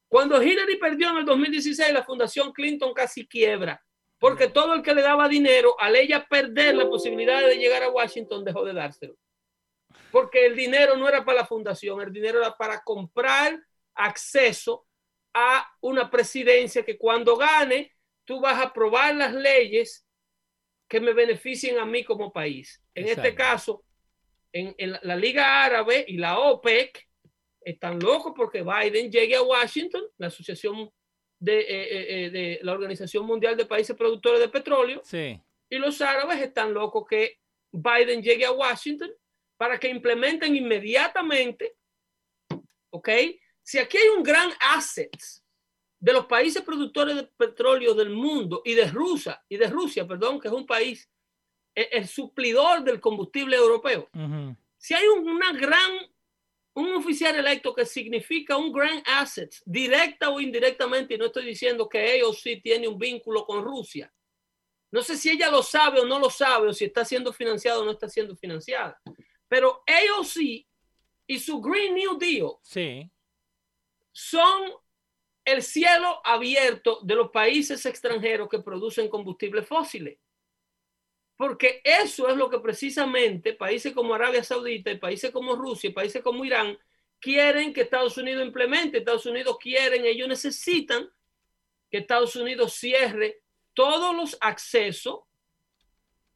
[0.09, 3.81] Cuando Hillary perdió en el 2016, la fundación Clinton casi quiebra
[4.25, 7.91] porque todo el que le daba dinero, al ella perder la posibilidad de llegar a
[7.91, 9.19] Washington, dejó de dárselo.
[10.11, 13.61] Porque el dinero no era para la fundación, el dinero era para comprar
[13.95, 14.87] acceso
[15.35, 17.93] a una presidencia que cuando gane,
[18.25, 20.07] tú vas a aprobar las leyes
[20.89, 22.83] que me beneficien a mí como país.
[22.95, 23.85] En este caso,
[24.55, 27.07] en, en, la Liga Árabe y la OPEC
[27.61, 30.91] están locos porque Biden llegue a Washington, la Asociación
[31.45, 35.03] de, eh, eh, eh, de, la Organización Mundial de Países Productores de Petróleo.
[35.05, 35.39] Sí.
[35.69, 37.39] Y los árabes están locos que
[37.71, 39.11] Biden llegue a Washington
[39.57, 41.77] para que implementen inmediatamente,
[42.91, 43.09] ¿ok?
[43.63, 45.17] Si aquí hay un gran asset
[45.99, 50.41] de los países productores de petróleo del mundo y de Rusia, y de Rusia, perdón,
[50.41, 51.11] que es un país,
[51.75, 54.09] el, el suplidor del combustible europeo.
[54.15, 54.57] Uh -huh.
[54.79, 55.93] Si hay un, una gran
[56.75, 61.89] un oficial electo que significa un grand asset, directa o indirectamente, y no estoy diciendo
[61.89, 64.13] que AOC tiene un vínculo con Rusia.
[64.91, 67.81] No sé si ella lo sabe o no lo sabe, o si está siendo financiada
[67.81, 69.01] o no está siendo financiada.
[69.49, 70.67] Pero AOC
[71.27, 73.11] y su Green New Deal sí.
[74.13, 74.73] son
[75.45, 80.19] el cielo abierto de los países extranjeros que producen combustibles fósiles.
[81.37, 86.23] Porque eso es lo que precisamente países como Arabia Saudita países como Rusia y países
[86.23, 86.79] como Irán
[87.19, 88.99] quieren que Estados Unidos implemente.
[88.99, 91.09] Estados Unidos quieren, ellos necesitan
[91.91, 93.41] que Estados Unidos cierre
[93.73, 95.21] todos los accesos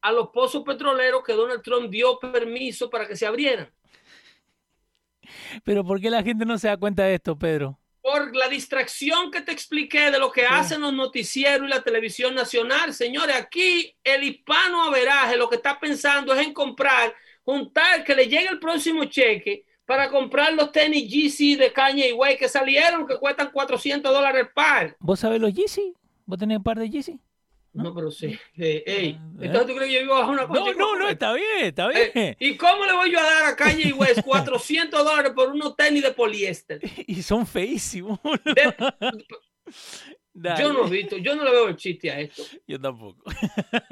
[0.01, 3.73] a los pozos petroleros que Donald Trump dio permiso para que se abrieran.
[5.65, 7.79] Pero ¿por qué la gente no se da cuenta de esto, Pedro?
[8.09, 10.47] Por la distracción que te expliqué de lo que sí.
[10.49, 12.95] hacen los noticieros y la televisión nacional.
[12.95, 18.27] Señores, aquí el hispano averaje lo que está pensando es en comprar, juntar, que le
[18.27, 23.19] llegue el próximo cheque para comprar los tenis GC de Kanye West que salieron, que
[23.19, 24.97] cuestan 400 dólares el par.
[25.01, 25.93] ¿Vos sabés los GC?
[26.25, 27.19] ¿Vos tenés un par de GC?
[27.73, 28.39] No, no pero sí.
[28.57, 31.47] Eh, ey, entonces tú crees que yo vivo bajo una No, no, no, está bien,
[31.61, 32.11] está bien.
[32.15, 35.77] Eh, ¿Y cómo le voy yo a dar a Kanye West 400 dólares por unos
[35.77, 36.81] tenis de poliéster?
[37.07, 38.19] Y son feísimos.
[40.35, 42.43] De, yo no he visto, yo no le veo el chiste a esto.
[42.67, 43.25] Yo tampoco.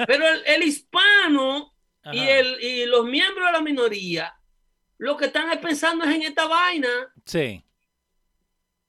[0.07, 1.75] Pero el, el hispano
[2.13, 4.33] y, el, y los miembros de la minoría,
[4.99, 6.89] lo que están pensando es en esta vaina.
[7.25, 7.66] Sí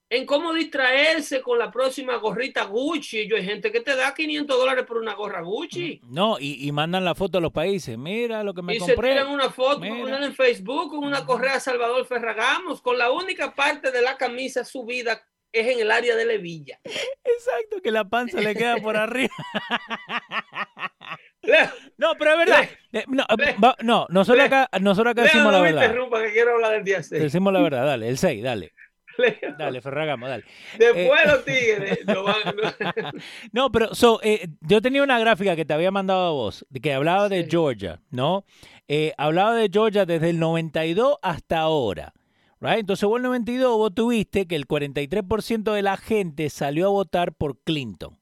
[0.10, 3.28] en cómo distraerse con la próxima gorrita Gucci.
[3.28, 6.02] Yo hay gente que te da 500 dólares por una gorra Gucci.
[6.04, 7.98] No, y, y mandan la foto a los países.
[7.98, 8.96] Mira lo que me y compré.
[8.96, 13.54] Y se tiran una foto en Facebook con una correa Salvador Ferragamos, con la única
[13.54, 16.80] parte de la camisa subida es en el área de levilla.
[16.84, 19.34] Exacto, que la panza le queda por arriba.
[21.98, 22.70] no, pero es verdad.
[22.94, 23.26] Eh, no,
[23.64, 25.84] va, no, nosotros acá, nosotros acá decimos la verdad.
[25.86, 27.22] interrumpa que quiero hablar del día 6.
[27.22, 28.74] Decimos la verdad, dale, el 6, dale.
[29.58, 30.44] Dale, Ferragamo, dale.
[30.78, 32.00] Después eh, los tigres.
[32.08, 33.12] No, van, no.
[33.52, 36.94] no, pero so, eh, yo tenía una gráfica que te había mandado a vos, que
[36.94, 37.48] hablaba de.
[37.50, 38.46] Georgia, ¿no?
[38.88, 42.14] Eh, hablaba de Georgia desde el 92 hasta ahora.
[42.60, 42.80] Right?
[42.80, 46.90] Entonces vos en el 92 vos tuviste que el 43% de la gente salió a
[46.90, 48.18] votar por Clinton.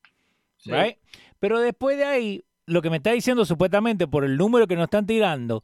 [0.58, 0.72] Sí.
[0.72, 0.98] Right?
[1.40, 4.86] Pero después de ahí, lo que me está diciendo supuestamente por el número que nos
[4.86, 5.62] están tirando,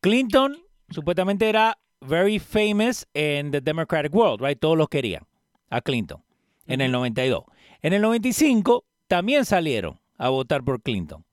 [0.00, 0.56] Clinton
[0.90, 4.58] supuestamente era very famous in the Democratic world, right?
[4.58, 5.26] Todos los querían
[5.70, 6.22] a Clinton
[6.66, 7.44] en el 92.
[7.82, 11.24] En el 95 también salieron a votar por Clinton.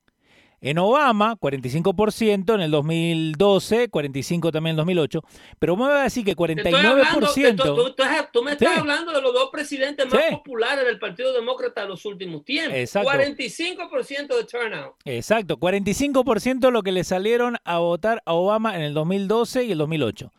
[0.66, 5.22] En Obama, 45%, en el 2012, 45% también en el 2008,
[5.60, 7.58] pero me va a decir que 49%...
[7.58, 7.96] Tú, tú, tú,
[8.32, 8.80] tú, me estás sí.
[8.80, 10.36] hablando de los dos presidentes más sí.
[10.36, 12.78] populares del Partido Demócrata de los últimos tiempos.
[12.78, 13.12] Exacto.
[13.12, 14.94] 45% de turnout.
[15.04, 19.80] Exacto, 45% lo que le salieron a votar a Obama en el 2012 y el
[19.80, 20.32] 2008.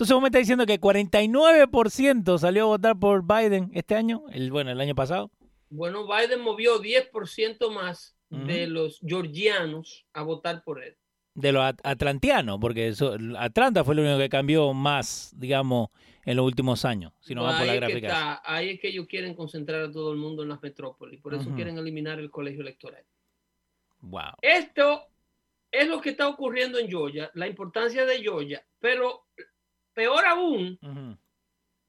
[0.00, 4.50] Entonces vos me estás diciendo que 49% salió a votar por Biden este año, el,
[4.50, 5.30] bueno, el año pasado.
[5.68, 8.46] Bueno, Biden movió 10% más uh -huh.
[8.46, 10.96] de los georgianos a votar por él.
[11.34, 15.90] De los at atlantianos, porque eso, Atlanta fue lo único que cambió más, digamos,
[16.24, 18.06] en los últimos años, si no va por la gráfica.
[18.06, 21.34] Está, ahí es que ellos quieren concentrar a todo el mundo en las metrópolis, por
[21.34, 21.56] eso uh -huh.
[21.56, 23.04] quieren eliminar el colegio electoral.
[24.00, 24.32] Wow.
[24.40, 25.02] Esto
[25.70, 29.26] es lo que está ocurriendo en Georgia, la importancia de Georgia, pero
[29.92, 31.18] peor aún, uh -huh.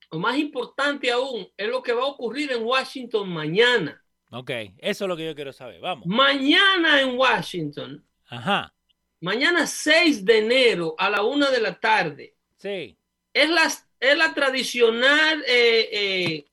[0.09, 4.03] o más importante aún, es lo que va a ocurrir en Washington mañana.
[4.31, 5.81] Ok, eso es lo que yo quiero saber.
[5.81, 6.05] Vamos.
[6.05, 8.05] Mañana en Washington.
[8.27, 8.73] Ajá.
[9.19, 12.35] Mañana 6 de enero a la una de la tarde.
[12.57, 12.97] Sí.
[13.33, 13.67] Es la,
[13.99, 16.45] es la tradicional, eh, eh,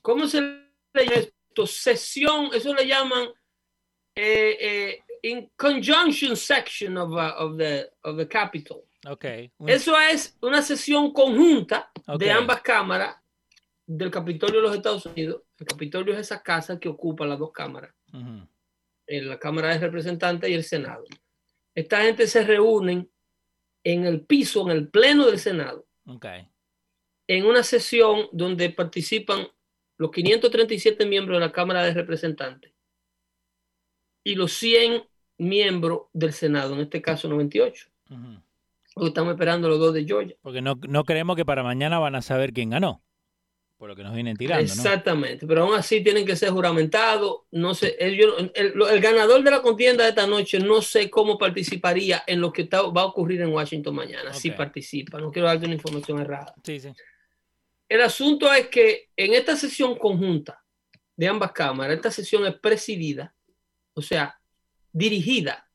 [0.00, 1.66] ¿cómo se le llama esto?
[1.66, 3.28] Sesión, eso le llaman
[4.14, 8.84] eh, in conjunction section of, uh, of, the, of the Capitol.
[9.04, 9.52] Okay.
[9.66, 13.16] Eso es una sesión conjunta de ambas cámaras
[13.86, 15.42] del Capitolio de los Estados Unidos.
[15.58, 17.94] El Capitolio es esa casa que ocupa las dos cámaras.
[19.06, 21.04] en la Cámara de Representantes y el Senado.
[21.74, 23.10] Esta gente se reúnen
[23.84, 25.86] en el piso, en el pleno del Senado.
[26.06, 26.48] Okay.
[27.26, 29.48] En una sesión donde participan
[29.98, 32.72] los 537 miembros de la Cámara de Representantes
[34.24, 35.04] y los 100
[35.38, 37.88] miembros del Senado, en este caso 98.
[39.00, 40.36] Estamos esperando los dos de Georgia.
[40.42, 43.02] Porque no, no creemos que para mañana van a saber quién ganó.
[43.78, 44.62] Por lo que nos vienen tirando.
[44.62, 47.40] Exactamente, pero aún así tienen que ser juramentados.
[47.50, 52.22] No sé, el, el, ganador de la contienda de esta noche no sé cómo participaría
[52.26, 54.32] en lo que va a ocurrir en Washington mañana.
[54.32, 56.54] Si participa, no quiero darte una información errada.
[56.62, 56.92] Sí, sí.
[57.88, 60.62] El asunto es que en esta sesión conjunta
[61.16, 63.34] de ambas cámaras, esta sesión es presidida,
[63.94, 64.38] o sea,
[64.92, 65.68] dirigida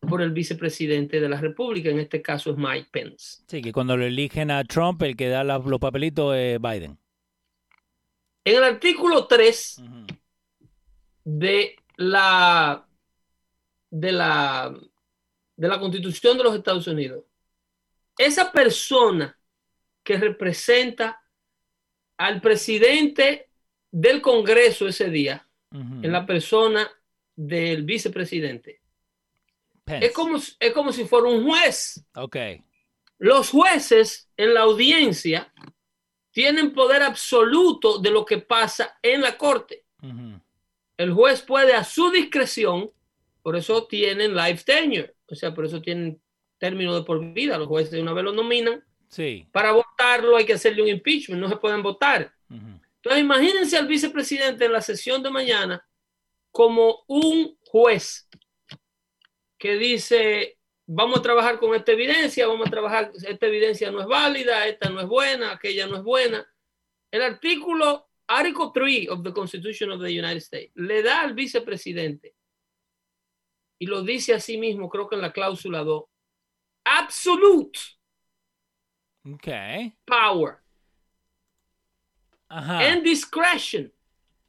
[0.00, 3.42] por el vicepresidente de la República, en este caso es Mike Pence.
[3.46, 6.98] Sí, que cuando lo eligen a Trump, el que da los papelitos es Biden.
[8.44, 9.82] En el artículo 3
[11.24, 12.86] de la
[13.90, 14.74] de la
[15.56, 17.24] de la Constitución de los Estados Unidos,
[18.16, 19.38] esa persona
[20.02, 21.22] que representa
[22.16, 23.50] al presidente
[23.90, 26.90] del Congreso ese día, en la persona
[27.36, 28.80] del vicepresidente,
[30.00, 32.04] es como, es como si fuera un juez.
[32.14, 32.62] Okay.
[33.18, 35.52] Los jueces en la audiencia
[36.30, 39.84] tienen poder absoluto de lo que pasa en la corte.
[40.96, 42.90] El juez puede a su discreción,
[43.42, 46.20] por eso tienen life tenure, o sea, por eso tienen
[46.58, 47.58] término de por vida.
[47.58, 48.84] Los jueces de una vez lo nominan.
[49.08, 49.48] Sí.
[49.50, 52.32] Para votarlo hay que hacerle un impeachment, no se pueden votar.
[52.48, 55.84] Entonces imagínense al vicepresidente en la sesión de mañana
[56.50, 58.28] como un juez
[59.60, 64.06] que dice, vamos a trabajar con esta evidencia, vamos a trabajar, esta evidencia no es
[64.06, 66.50] válida, esta no es buena, aquella no es buena.
[67.10, 72.34] El artículo, Article 3 of the Constitution of the United States, le da al vicepresidente,
[73.78, 76.04] y lo dice a sí mismo, creo que en la cláusula 2,
[76.84, 77.78] absolute
[79.34, 79.94] okay.
[80.06, 80.56] power
[82.48, 83.92] and discretion,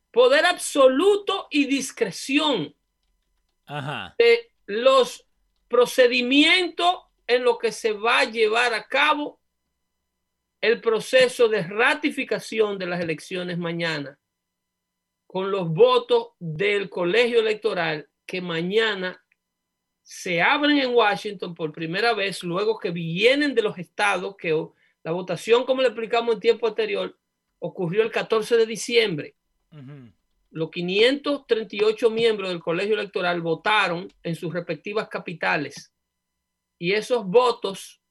[0.10, 2.74] poder absoluto y discreción
[3.66, 4.16] Ajá.
[4.18, 5.28] de los
[5.68, 6.96] procedimientos
[7.28, 9.40] en lo que se va a llevar a cabo
[10.60, 14.20] el proceso de ratificación de las elecciones mañana
[15.26, 19.24] con los votos del colegio electoral que mañana
[20.04, 24.52] se abren en Washington por primera vez, luego que vienen de los estados, que
[25.04, 27.18] la votación, como le explicamos en tiempo anterior,
[27.60, 29.36] ocurrió el 14 de diciembre
[30.52, 35.94] los 538 miembros del colegio electoral votaron en sus respectivas capitales
[36.78, 38.02] y esos votos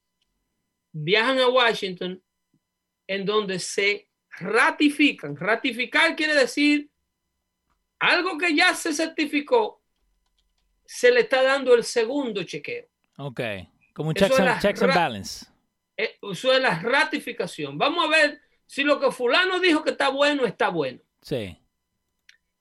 [0.92, 2.22] viajan a Washington
[3.06, 5.36] en donde se ratifican.
[5.36, 6.90] Ratificar quiere decir
[7.98, 9.82] algo que ya se certificó,
[10.86, 12.86] se le está dando el segundo chequeo.
[13.18, 13.40] Ok,
[13.92, 14.38] como un checks,
[14.82, 15.46] and, balance.
[15.96, 17.76] Eh, eso es la ratificación.
[17.76, 21.00] Vamos a ver si lo que fulano dijo que está bueno, está bueno.
[21.20, 21.59] Sí.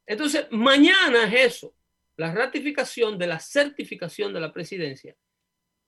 [0.09, 1.75] Entonces, mañana es eso,
[2.17, 5.15] la ratificación de la certificación de la presidencia.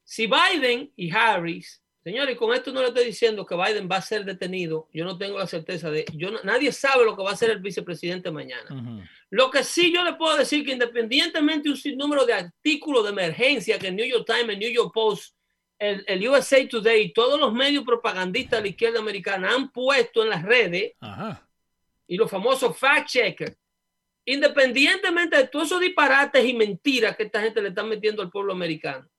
[0.04, 4.02] Si Biden y Harris, señores, con esto no le estoy diciendo que Biden va a
[4.04, 7.34] ser detenido, yo no tengo la certeza de, yo nadie sabe lo que va a
[7.34, 9.04] hacer el vicepresidente mañana.
[9.32, 13.10] Lo que sí yo le puedo decir que independientemente de un sinnúmero de artículos de
[13.10, 15.36] emergencia que el New York Times, el New York Post,
[15.80, 20.22] el, el USA Today y todos los medios propagandistas de la izquierda americana han puesto
[20.22, 20.94] en las redes
[22.06, 23.56] y los famosos fact checkers
[24.34, 28.54] independientemente de todos esos disparates y mentiras que esta gente le está metiendo al pueblo
[28.54, 29.10] americano,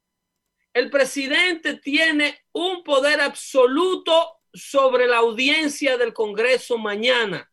[0.72, 7.50] el presidente tiene un poder absoluto sobre la audiencia del Congreso mañana.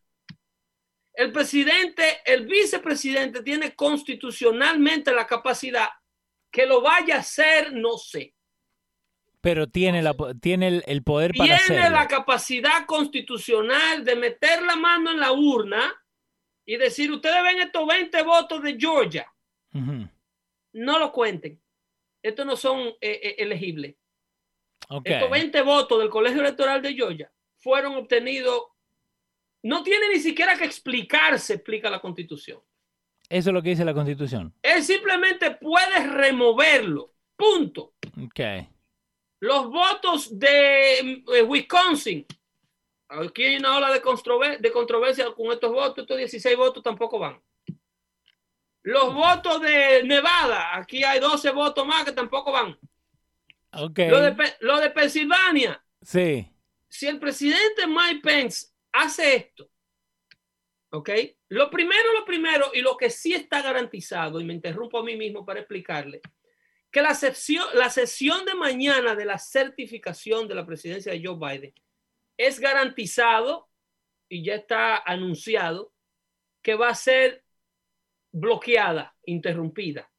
[1.12, 5.88] El presidente, el vicepresidente tiene constitucionalmente la capacidad
[6.50, 8.34] que lo vaya a hacer, no sé.
[9.42, 15.10] Pero tiene, la, tiene el, poder para Tiene la capacidad constitucional de meter la mano
[15.10, 15.99] en la urna
[16.70, 19.26] y decir, ustedes ven estos 20 votos de Georgia,
[19.72, 21.60] no lo cuenten.
[22.22, 23.96] Estos no son eh, eh, elegibles.
[25.02, 28.68] Estos 20 votos del colegio electoral de Georgia fueron obtenidos
[29.64, 32.60] no tiene ni siquiera que explicarse, explica la constitución.
[33.28, 34.54] Eso es lo que dice la constitución.
[34.62, 37.16] Él simplemente puede removerlo.
[37.34, 37.94] Punto.
[38.26, 38.68] Okay.
[39.40, 42.24] Los votos de eh, Wisconsin.
[43.10, 45.98] Aquí hay una ola de, de controversia con estos votos.
[45.98, 47.42] Estos 16 votos tampoco van.
[48.82, 50.76] Los votos de Nevada.
[50.76, 52.78] Aquí hay 12 votos más que tampoco van.
[53.72, 54.08] Okay.
[54.08, 55.84] Lo de, lo de Pensilvania.
[56.00, 56.48] Sí.
[56.88, 59.68] Si el presidente Mike Pence hace esto,
[60.90, 61.10] ¿ok?
[61.48, 65.16] Lo primero, lo primero, y lo que sí está garantizado, y me interrumpo a mí
[65.16, 66.20] mismo para explicarle,
[66.90, 71.36] que la sesión, la sesión de mañana de la certificación de la presidencia de Joe
[71.36, 71.74] Biden
[72.40, 73.68] es garantizado
[74.30, 75.92] y ya está anunciado
[76.62, 77.44] que va a ser
[78.32, 80.10] bloqueada, interrumpida.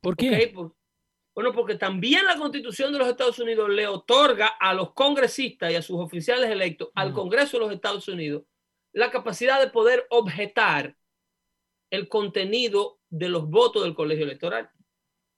[0.00, 0.54] ¿Por qué?
[1.34, 5.74] bueno, porque también la constitución de los Estados Unidos le otorga a los congresistas y
[5.74, 8.44] a sus oficiales electos, al Congreso de los Estados Unidos,
[8.92, 10.96] la capacidad de poder objetar
[11.90, 14.70] el contenido de los votos del colegio electoral.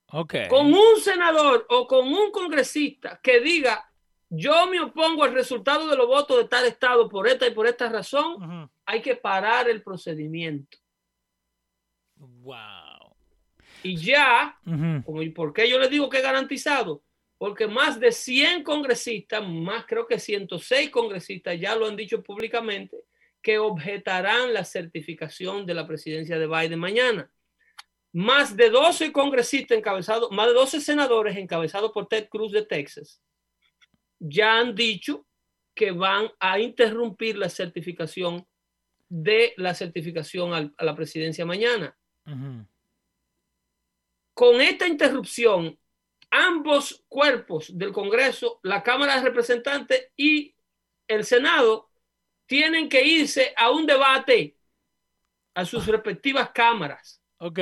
[0.06, 0.48] Okay.
[0.48, 3.89] Con un senador o con un congresista que diga,
[4.30, 7.66] yo me opongo al resultado de los votos de tal estado por esta y por
[7.66, 10.78] esta razón, hay que parar el procedimiento.
[12.16, 13.16] Wow.
[13.82, 14.58] Y ya,
[15.34, 17.02] ¿por qué yo le digo que es garantizado?
[17.38, 22.98] Porque más de 100 congresistas, más creo que 106 congresistas ya lo han dicho públicamente,
[23.42, 27.30] que objetarán la certificación de la presidencia de Biden mañana.
[28.12, 33.22] Más de 12 congresistas encabezados, más de 12 senadores encabezados por Ted Cruz de Texas,
[34.20, 35.26] ya han dicho
[35.74, 38.46] que van a interrumpir la certificación
[39.08, 41.96] de la certificación a la presidencia mañana.
[44.34, 45.76] Con esta interrupción,
[46.30, 50.54] ambos cuerpos del Congreso, la Cámara de Representantes y
[51.08, 51.90] el Senado,
[52.46, 54.56] tienen que irse a un debate
[55.54, 57.20] a sus respectivas cámaras.
[57.38, 57.58] Ok.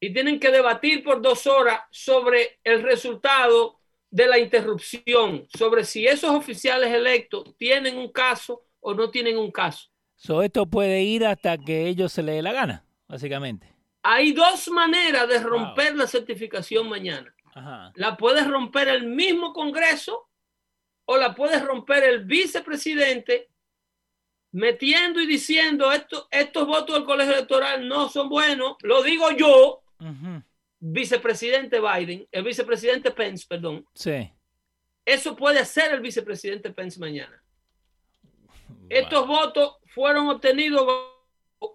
[0.00, 3.77] Y tienen que debatir por dos horas sobre el resultado
[4.10, 9.50] de la interrupción, sobre si esos oficiales electos tienen un caso o no tienen un
[9.50, 9.88] caso.
[10.16, 13.72] So, esto puede ir hasta que ellos se les dé la gana, básicamente.
[14.02, 17.34] Hay dos maneras de romper la certificación mañana.
[17.94, 20.28] La puedes romper el mismo Congreso
[21.04, 23.48] o la puedes romper el vicepresidente
[24.52, 28.76] metiendo y diciendo esto, estos votos del colegio electoral no son buenos.
[28.82, 29.82] Lo digo yo,
[30.80, 33.84] vicepresidente Biden, el vicepresidente Pence, perdón.
[33.94, 34.30] Sí.
[35.04, 37.42] Eso puede hacer el vicepresidente Pence mañana.
[38.88, 40.86] Estos votos fueron obtenidos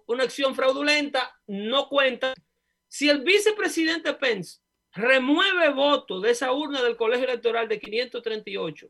[0.06, 2.34] una acción fraudulenta, no cuenta.
[2.88, 4.60] Si el vicepresidente Pence
[4.92, 8.88] remueve votos de esa urna del colegio electoral de 538,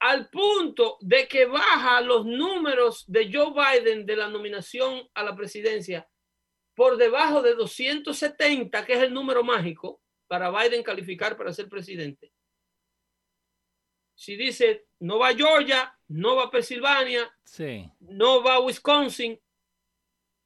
[0.00, 5.34] al punto de que baja los números de Joe Biden de la nominación a la
[5.34, 6.06] presidencia
[6.76, 12.32] por debajo de 270, que es el número mágico para Biden calificar para ser presidente.
[14.14, 17.34] Si dice no va a Georgia, no va a Pensilvania,
[18.00, 19.40] no va a Wisconsin,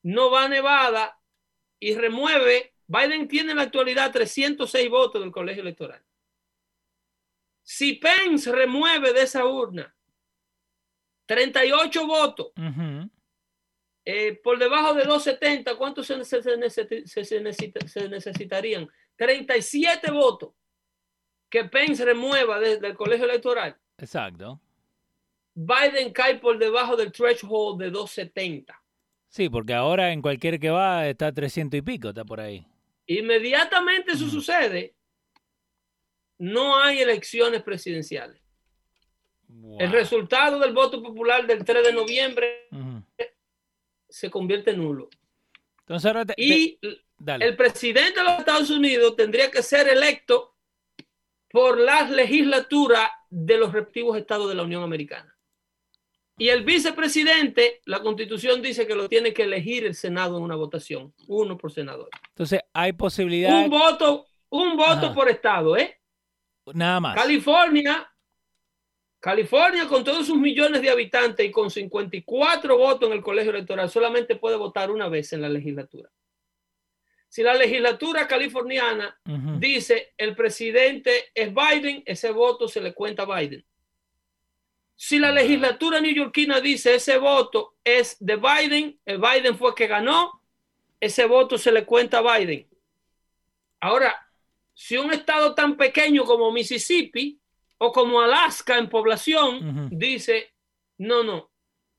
[0.05, 1.21] no va a Nevada
[1.81, 6.03] y remueve, Biden tiene en la actualidad 306 votos del colegio electoral.
[7.63, 9.95] Si Pence remueve de esa urna
[11.27, 12.53] 38 votos,
[14.13, 16.17] eh, por debajo de 270, ¿cuántos se,
[18.09, 18.89] necesitarían?
[19.15, 20.53] 37 votos
[21.49, 23.77] que Pence remueva desde el colegio electoral.
[23.99, 24.61] Exacto.
[25.55, 28.83] Biden cae por debajo del threshold de 270.
[29.29, 32.67] Sí, porque ahora en cualquier que va está 300 y pico, está por ahí.
[33.07, 34.97] Inmediatamente eso sucede,
[36.39, 38.43] no hay elecciones presidenciales.
[39.79, 42.69] El resultado del voto popular del 3 de noviembre
[44.11, 45.09] se convierte en nulo.
[45.81, 46.79] Entonces ahora y
[47.27, 50.55] el presidente de los Estados Unidos tendría que ser electo
[51.51, 55.37] por las legislaturas de los respectivos estados de la Unión Americana.
[56.39, 60.57] Y el vicepresidente, la constitución dice que lo tiene que elegir el Senado en una
[60.57, 62.09] votación, uno por senador.
[62.29, 63.63] Entonces, hay posibilidad.
[63.63, 66.01] Un voto, un voto por estado, ¿eh?
[66.73, 67.15] Nada más.
[67.15, 68.10] California,
[69.21, 73.91] California con todos sus millones de habitantes y con 54 votos en el colegio electoral,
[73.91, 76.11] solamente puede votar una vez en la legislatura.
[77.29, 79.21] Si la legislatura californiana
[79.59, 83.65] dice el presidente es Biden, ese voto se le cuenta a Biden.
[84.97, 89.87] Si la legislatura neoyorquina dice ese voto es de Biden, el Biden fue el que
[89.87, 90.43] ganó,
[90.99, 92.69] ese voto se le cuenta a Biden.
[93.81, 94.15] Ahora,
[94.75, 97.40] si un estado tan pequeño como Mississippi
[97.83, 100.55] o como Alaska en población dice,
[100.99, 101.51] no, no,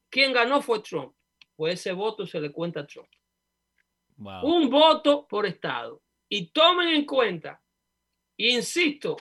[0.09, 1.13] quien ganó fue Trump.
[1.55, 3.09] Pues ese voto se le cuenta a Trump.
[4.43, 6.01] Un voto por estado.
[6.29, 7.61] Y tomen en cuenta,
[8.37, 9.17] insisto,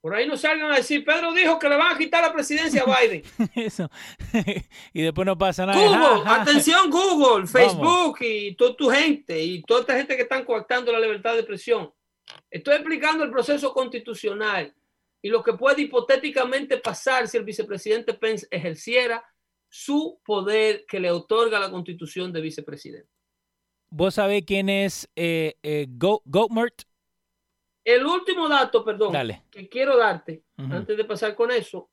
[0.00, 2.84] por ahí no salgan a decir, Pedro dijo que le van a quitar la presidencia
[2.86, 3.22] a Biden.
[3.54, 3.90] Eso.
[4.92, 5.78] y después no pasa nada.
[5.78, 10.92] Google, atención Google, Facebook y toda tu gente y toda esta gente que están coactando
[10.92, 11.92] la libertad de expresión.
[12.48, 14.72] Estoy explicando el proceso constitucional
[15.22, 19.24] y lo que puede hipotéticamente pasar si el vicepresidente Pence ejerciera
[19.68, 23.10] su poder que le otorga la constitución de vicepresidente.
[23.90, 25.86] ¿Vos sabés quién es eh, eh
[27.84, 29.12] el último dato, perdón,
[29.50, 31.90] que quiero darte antes de pasar con eso,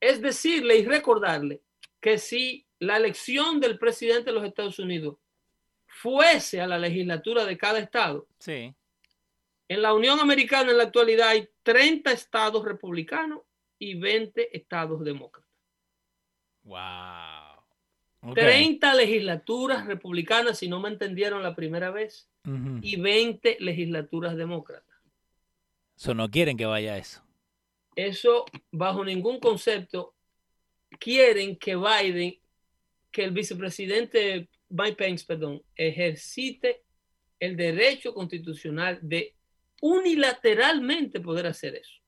[0.00, 1.62] es decirle y recordarle
[2.00, 5.16] que si la elección del presidente de los Estados Unidos
[5.86, 8.72] fuese a la legislatura de cada estado, sí.
[9.68, 13.42] En la Unión Americana en la actualidad hay 30 estados republicanos
[13.78, 15.48] y 20 estados demócratas.
[16.64, 18.34] Wow.
[18.34, 22.28] 30 legislaturas republicanas, si no me entendieron la primera vez,
[22.80, 24.96] y 20 legislaturas demócratas.
[25.96, 27.22] Eso no quieren que vaya eso.
[27.94, 30.14] Eso, bajo ningún concepto,
[30.98, 32.38] quieren que Biden,
[33.10, 36.82] que el vicepresidente Mike Pence, perdón, ejercite
[37.38, 39.34] el derecho constitucional de
[39.80, 42.00] unilateralmente poder hacer eso.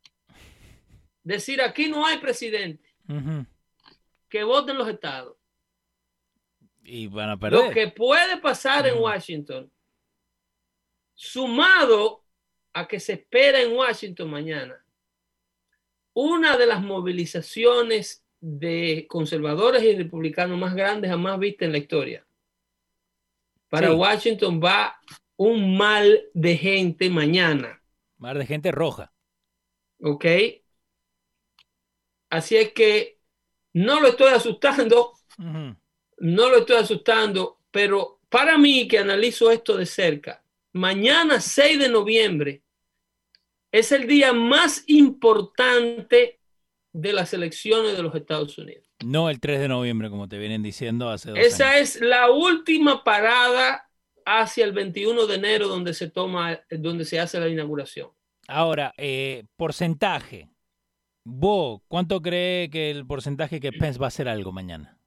[1.23, 2.89] Decir, aquí no hay presidente.
[4.29, 5.37] Que voten los estados.
[6.83, 7.65] Y van a perder.
[7.65, 9.71] Lo que puede pasar en Washington
[11.15, 12.25] sumado
[12.73, 14.83] a que se espera en Washington mañana
[16.15, 22.27] una de las movilizaciones de conservadores y republicanos más grandes jamás vistas en la historia.
[23.69, 24.99] Para Washington va
[25.41, 27.83] un mal de gente mañana.
[28.19, 29.11] Mal de gente roja.
[30.03, 30.27] Ok.
[32.29, 33.21] Así es que
[33.73, 39.87] no lo estoy asustando, no lo estoy asustando, pero para mí que analizo esto de
[39.87, 42.63] cerca, mañana 6 de noviembre
[43.73, 46.39] es el día más importante
[46.93, 48.87] de las elecciones de los Estados Unidos.
[49.03, 53.03] No el 3 de noviembre, como te vienen diciendo hace dos Esa es la última
[53.05, 53.90] parada
[54.25, 58.11] hacia el 21 de enero donde se toma, donde se hace la inauguración.
[58.49, 60.49] Ahora, eh, porcentaje.
[61.25, 65.01] ¿Vos cuánto cree que el porcentaje que Pence va a hacer algo mañana?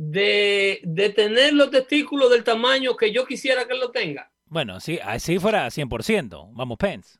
[0.00, 4.32] de, tener los testículos del tamaño que yo quisiera que él lo tenga.
[4.46, 7.18] Bueno, si así fuera 100%, vamos Pence.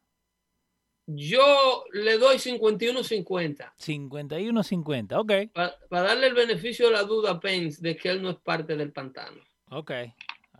[1.06, 3.72] Yo le doy 51-50.
[3.76, 5.52] 51-50, ok.
[5.52, 8.76] Para darle el beneficio de la duda a Pence de que él no es parte
[8.76, 9.42] del pantano.
[9.70, 9.90] Ok,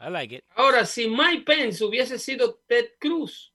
[0.00, 0.44] I like it.
[0.54, 3.52] Ahora, si Mike Pence hubiese sido Ted Cruz,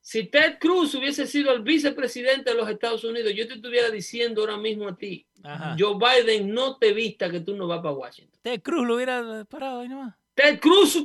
[0.00, 4.40] si Ted Cruz hubiese sido el vicepresidente de los Estados Unidos, yo te estuviera diciendo
[4.40, 5.26] ahora mismo a ti,
[5.78, 8.40] Joe Biden no te vista que tú no vas para Washington.
[8.40, 10.14] Ted Cruz lo hubiera parado ahí nomás.
[10.34, 10.96] Ted Cruz,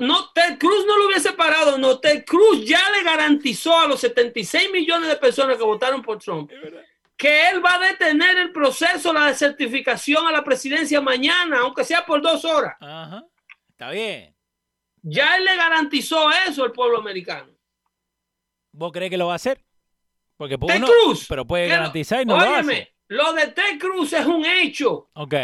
[0.00, 4.00] no, Ted Cruz no lo hubiese parado, no, Ted Cruz ya le garantizó a los
[4.00, 6.50] 76 millones de personas que votaron por Trump
[7.20, 12.06] que él va a detener el proceso, la certificación a la presidencia mañana, aunque sea
[12.06, 12.76] por dos horas.
[12.80, 13.26] Ajá,
[13.80, 14.36] está bien.
[15.02, 17.50] Ya él le garantizó eso al pueblo americano.
[18.72, 19.64] ¿Vos crees que lo va a hacer?
[20.36, 22.94] Porque Ted Cruz, pero puede garantizar y no lo hace.
[23.08, 25.10] Lo de Ted Cruz es un hecho.
[25.14, 25.34] Ok.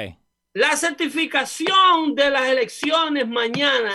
[0.52, 3.92] La certificación de las elecciones mañana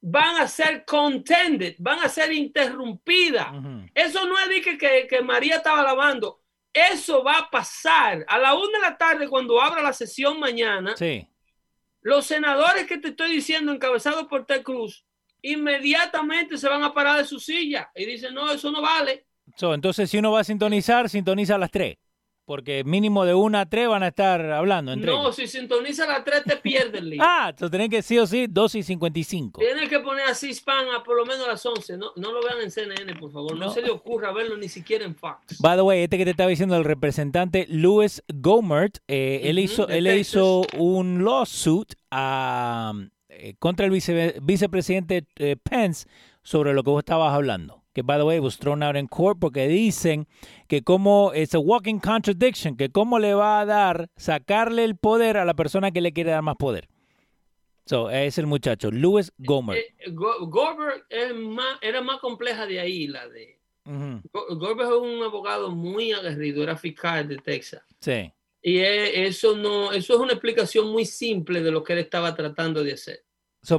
[0.00, 3.48] van a ser contended, van a ser interrumpidas.
[3.92, 6.42] Eso no es que, que, que, María estaba lavando.
[6.72, 10.96] Eso va a pasar a la una de la tarde cuando abra la sesión mañana.
[10.96, 11.28] Sí.
[12.04, 15.06] Los senadores que te estoy diciendo, encabezados por Ted Cruz,
[15.40, 19.26] inmediatamente se van a parar de su silla y dicen, no, eso no vale.
[19.58, 21.96] entonces, si uno va a sintonizar, sintoniza a las tres.
[22.44, 26.08] Porque mínimo de una a tres van a estar hablando entre No, si sintoniza a
[26.08, 29.60] las tres te pierdes, ah, entonces tenés que sí o sí 2 y 55.
[29.60, 31.96] Tienes que poner así spam a por lo menos a las 11.
[31.96, 33.56] No, no lo vean en CNN, por favor.
[33.56, 33.70] No.
[33.70, 35.58] se le ocurra verlo ni siquiera en Fox.
[35.60, 39.88] By the way, este que te estaba diciendo el representante Louis Gomert, eh, él, hizo,
[39.88, 42.92] él hizo un lawsuit a,
[43.28, 46.06] eh, contra el vicepresidente eh, Pence
[46.42, 47.83] sobre lo que vos estabas hablando.
[47.94, 50.26] Que, by the way, was thrown out in court porque dicen
[50.68, 55.36] que como es a walking contradiction, que cómo le va a dar sacarle el poder
[55.36, 56.88] a la persona que le quiere dar más poder.
[57.86, 59.76] So, es el muchacho, Louis Gomer.
[59.76, 61.04] Eh, Gomer
[61.80, 63.60] era más compleja de ahí, la de.
[63.84, 67.82] Gomer es un abogado muy aguerrido, era fiscal de Texas.
[68.00, 68.32] Sí.
[68.62, 72.82] Y eso no, eso es una explicación muy simple de lo que él estaba tratando
[72.82, 73.23] de hacer.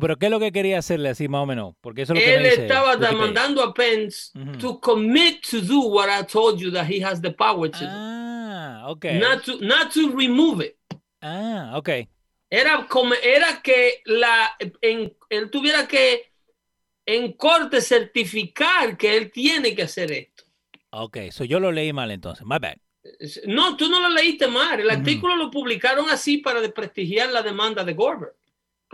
[0.02, 1.76] Pero ¿qué es lo que quería hacerle así más o menos?
[1.82, 6.08] Porque eso es lo que él estaba demandando a Pence to commit to do what
[6.10, 8.16] I told you that he has the power to ah,
[8.86, 9.06] Ah, ok.
[9.20, 10.78] Not to, not to remove it.
[11.22, 11.90] Ah, ok.
[12.50, 16.32] Era, como, era que la, en, él tuviera que
[17.06, 20.44] en corte certificar que él tiene que hacer esto.
[20.92, 22.46] Ok, so yo lo leí mal entonces.
[22.46, 22.78] My bad.
[23.48, 24.80] No, tú no lo leíste mal.
[24.80, 28.34] El artículo lo publicaron así para desprestigiar la demanda de Gorber.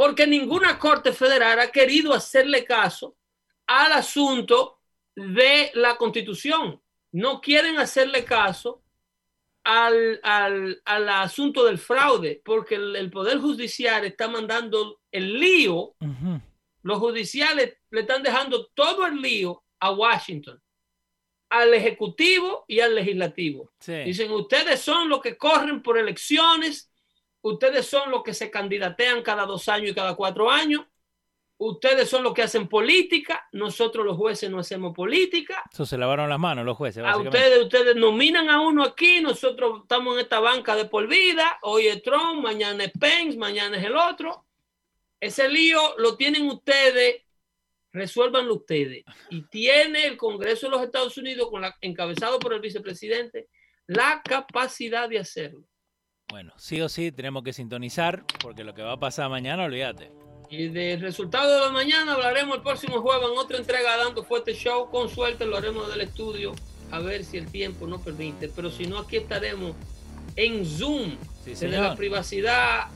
[0.01, 3.19] Porque ninguna corte federal ha querido hacerle caso
[3.67, 4.79] al asunto
[5.15, 6.81] de la constitución.
[7.11, 8.81] No quieren hacerle caso
[9.63, 15.75] al, al, al asunto del fraude, porque el, el, Poder Judicial está mandando el lío.
[15.75, 16.41] Uh -huh.
[16.81, 20.59] Los judiciales le están dejando todo el lío a Washington,
[21.51, 23.71] al Ejecutivo y al Legislativo.
[23.79, 23.97] Sí.
[24.05, 26.90] Dicen, ustedes son los que corren por elecciones,
[27.41, 30.85] ustedes son los que se candidatean cada dos años y cada cuatro años,
[31.57, 35.63] ustedes son los que hacen política, nosotros los jueces no hacemos política.
[35.71, 37.03] Eso se lavaron las manos los jueces.
[37.03, 41.59] A ustedes, ustedes nominan a uno aquí, nosotros estamos en esta banca de por vida,
[41.61, 44.45] hoy es Trump, mañana es Pence, mañana es el otro.
[45.19, 47.21] Ese lío lo tienen ustedes,
[47.93, 49.03] resuélvanlo ustedes.
[49.29, 53.49] Y tiene el Congreso de los Estados Unidos, con la, encabezado por el vicepresidente,
[53.85, 55.63] la capacidad de hacerlo.
[56.31, 60.09] Bueno, sí o sí tenemos que sintonizar, porque lo que va a pasar mañana, olvídate.
[60.49, 64.53] Y del resultado de la mañana hablaremos el próximo jueves en otra entrega dando fuerte
[64.53, 64.89] show.
[64.89, 66.53] Con suerte lo haremos del estudio,
[66.89, 68.47] a ver si el tiempo nos permite.
[68.47, 69.75] Pero si no, aquí estaremos
[70.37, 72.87] en Zoom, sí, desde la privacidad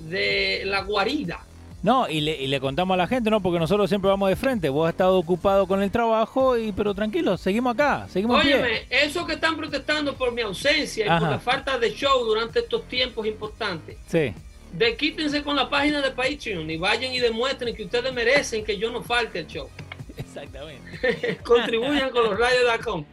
[0.00, 1.46] de la guarida.
[1.82, 3.40] No, y le, y le, contamos a la gente, ¿no?
[3.40, 4.68] Porque nosotros siempre vamos de frente.
[4.68, 9.24] Vos has estado ocupado con el trabajo, y pero tranquilo, seguimos acá, seguimos Óyeme, eso
[9.24, 11.20] que están protestando por mi ausencia y Ajá.
[11.20, 13.96] por la falta de show durante estos tiempos importantes.
[14.08, 14.34] Sí.
[14.72, 18.76] De quítense con la página de Patreon y vayan y demuestren que ustedes merecen que
[18.76, 19.68] yo no falte el show.
[20.16, 21.38] Exactamente.
[21.44, 23.04] Contribuyan con los radios.com.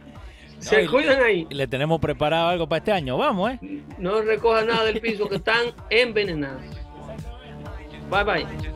[0.58, 1.46] Se No, cuidan ahí.
[1.50, 3.16] Le tenemos preparado algo para este año.
[3.16, 3.58] Vamos, ¿eh?
[3.98, 6.62] No recojan nada del piso que están envenenados.
[8.10, 8.75] Bye bye.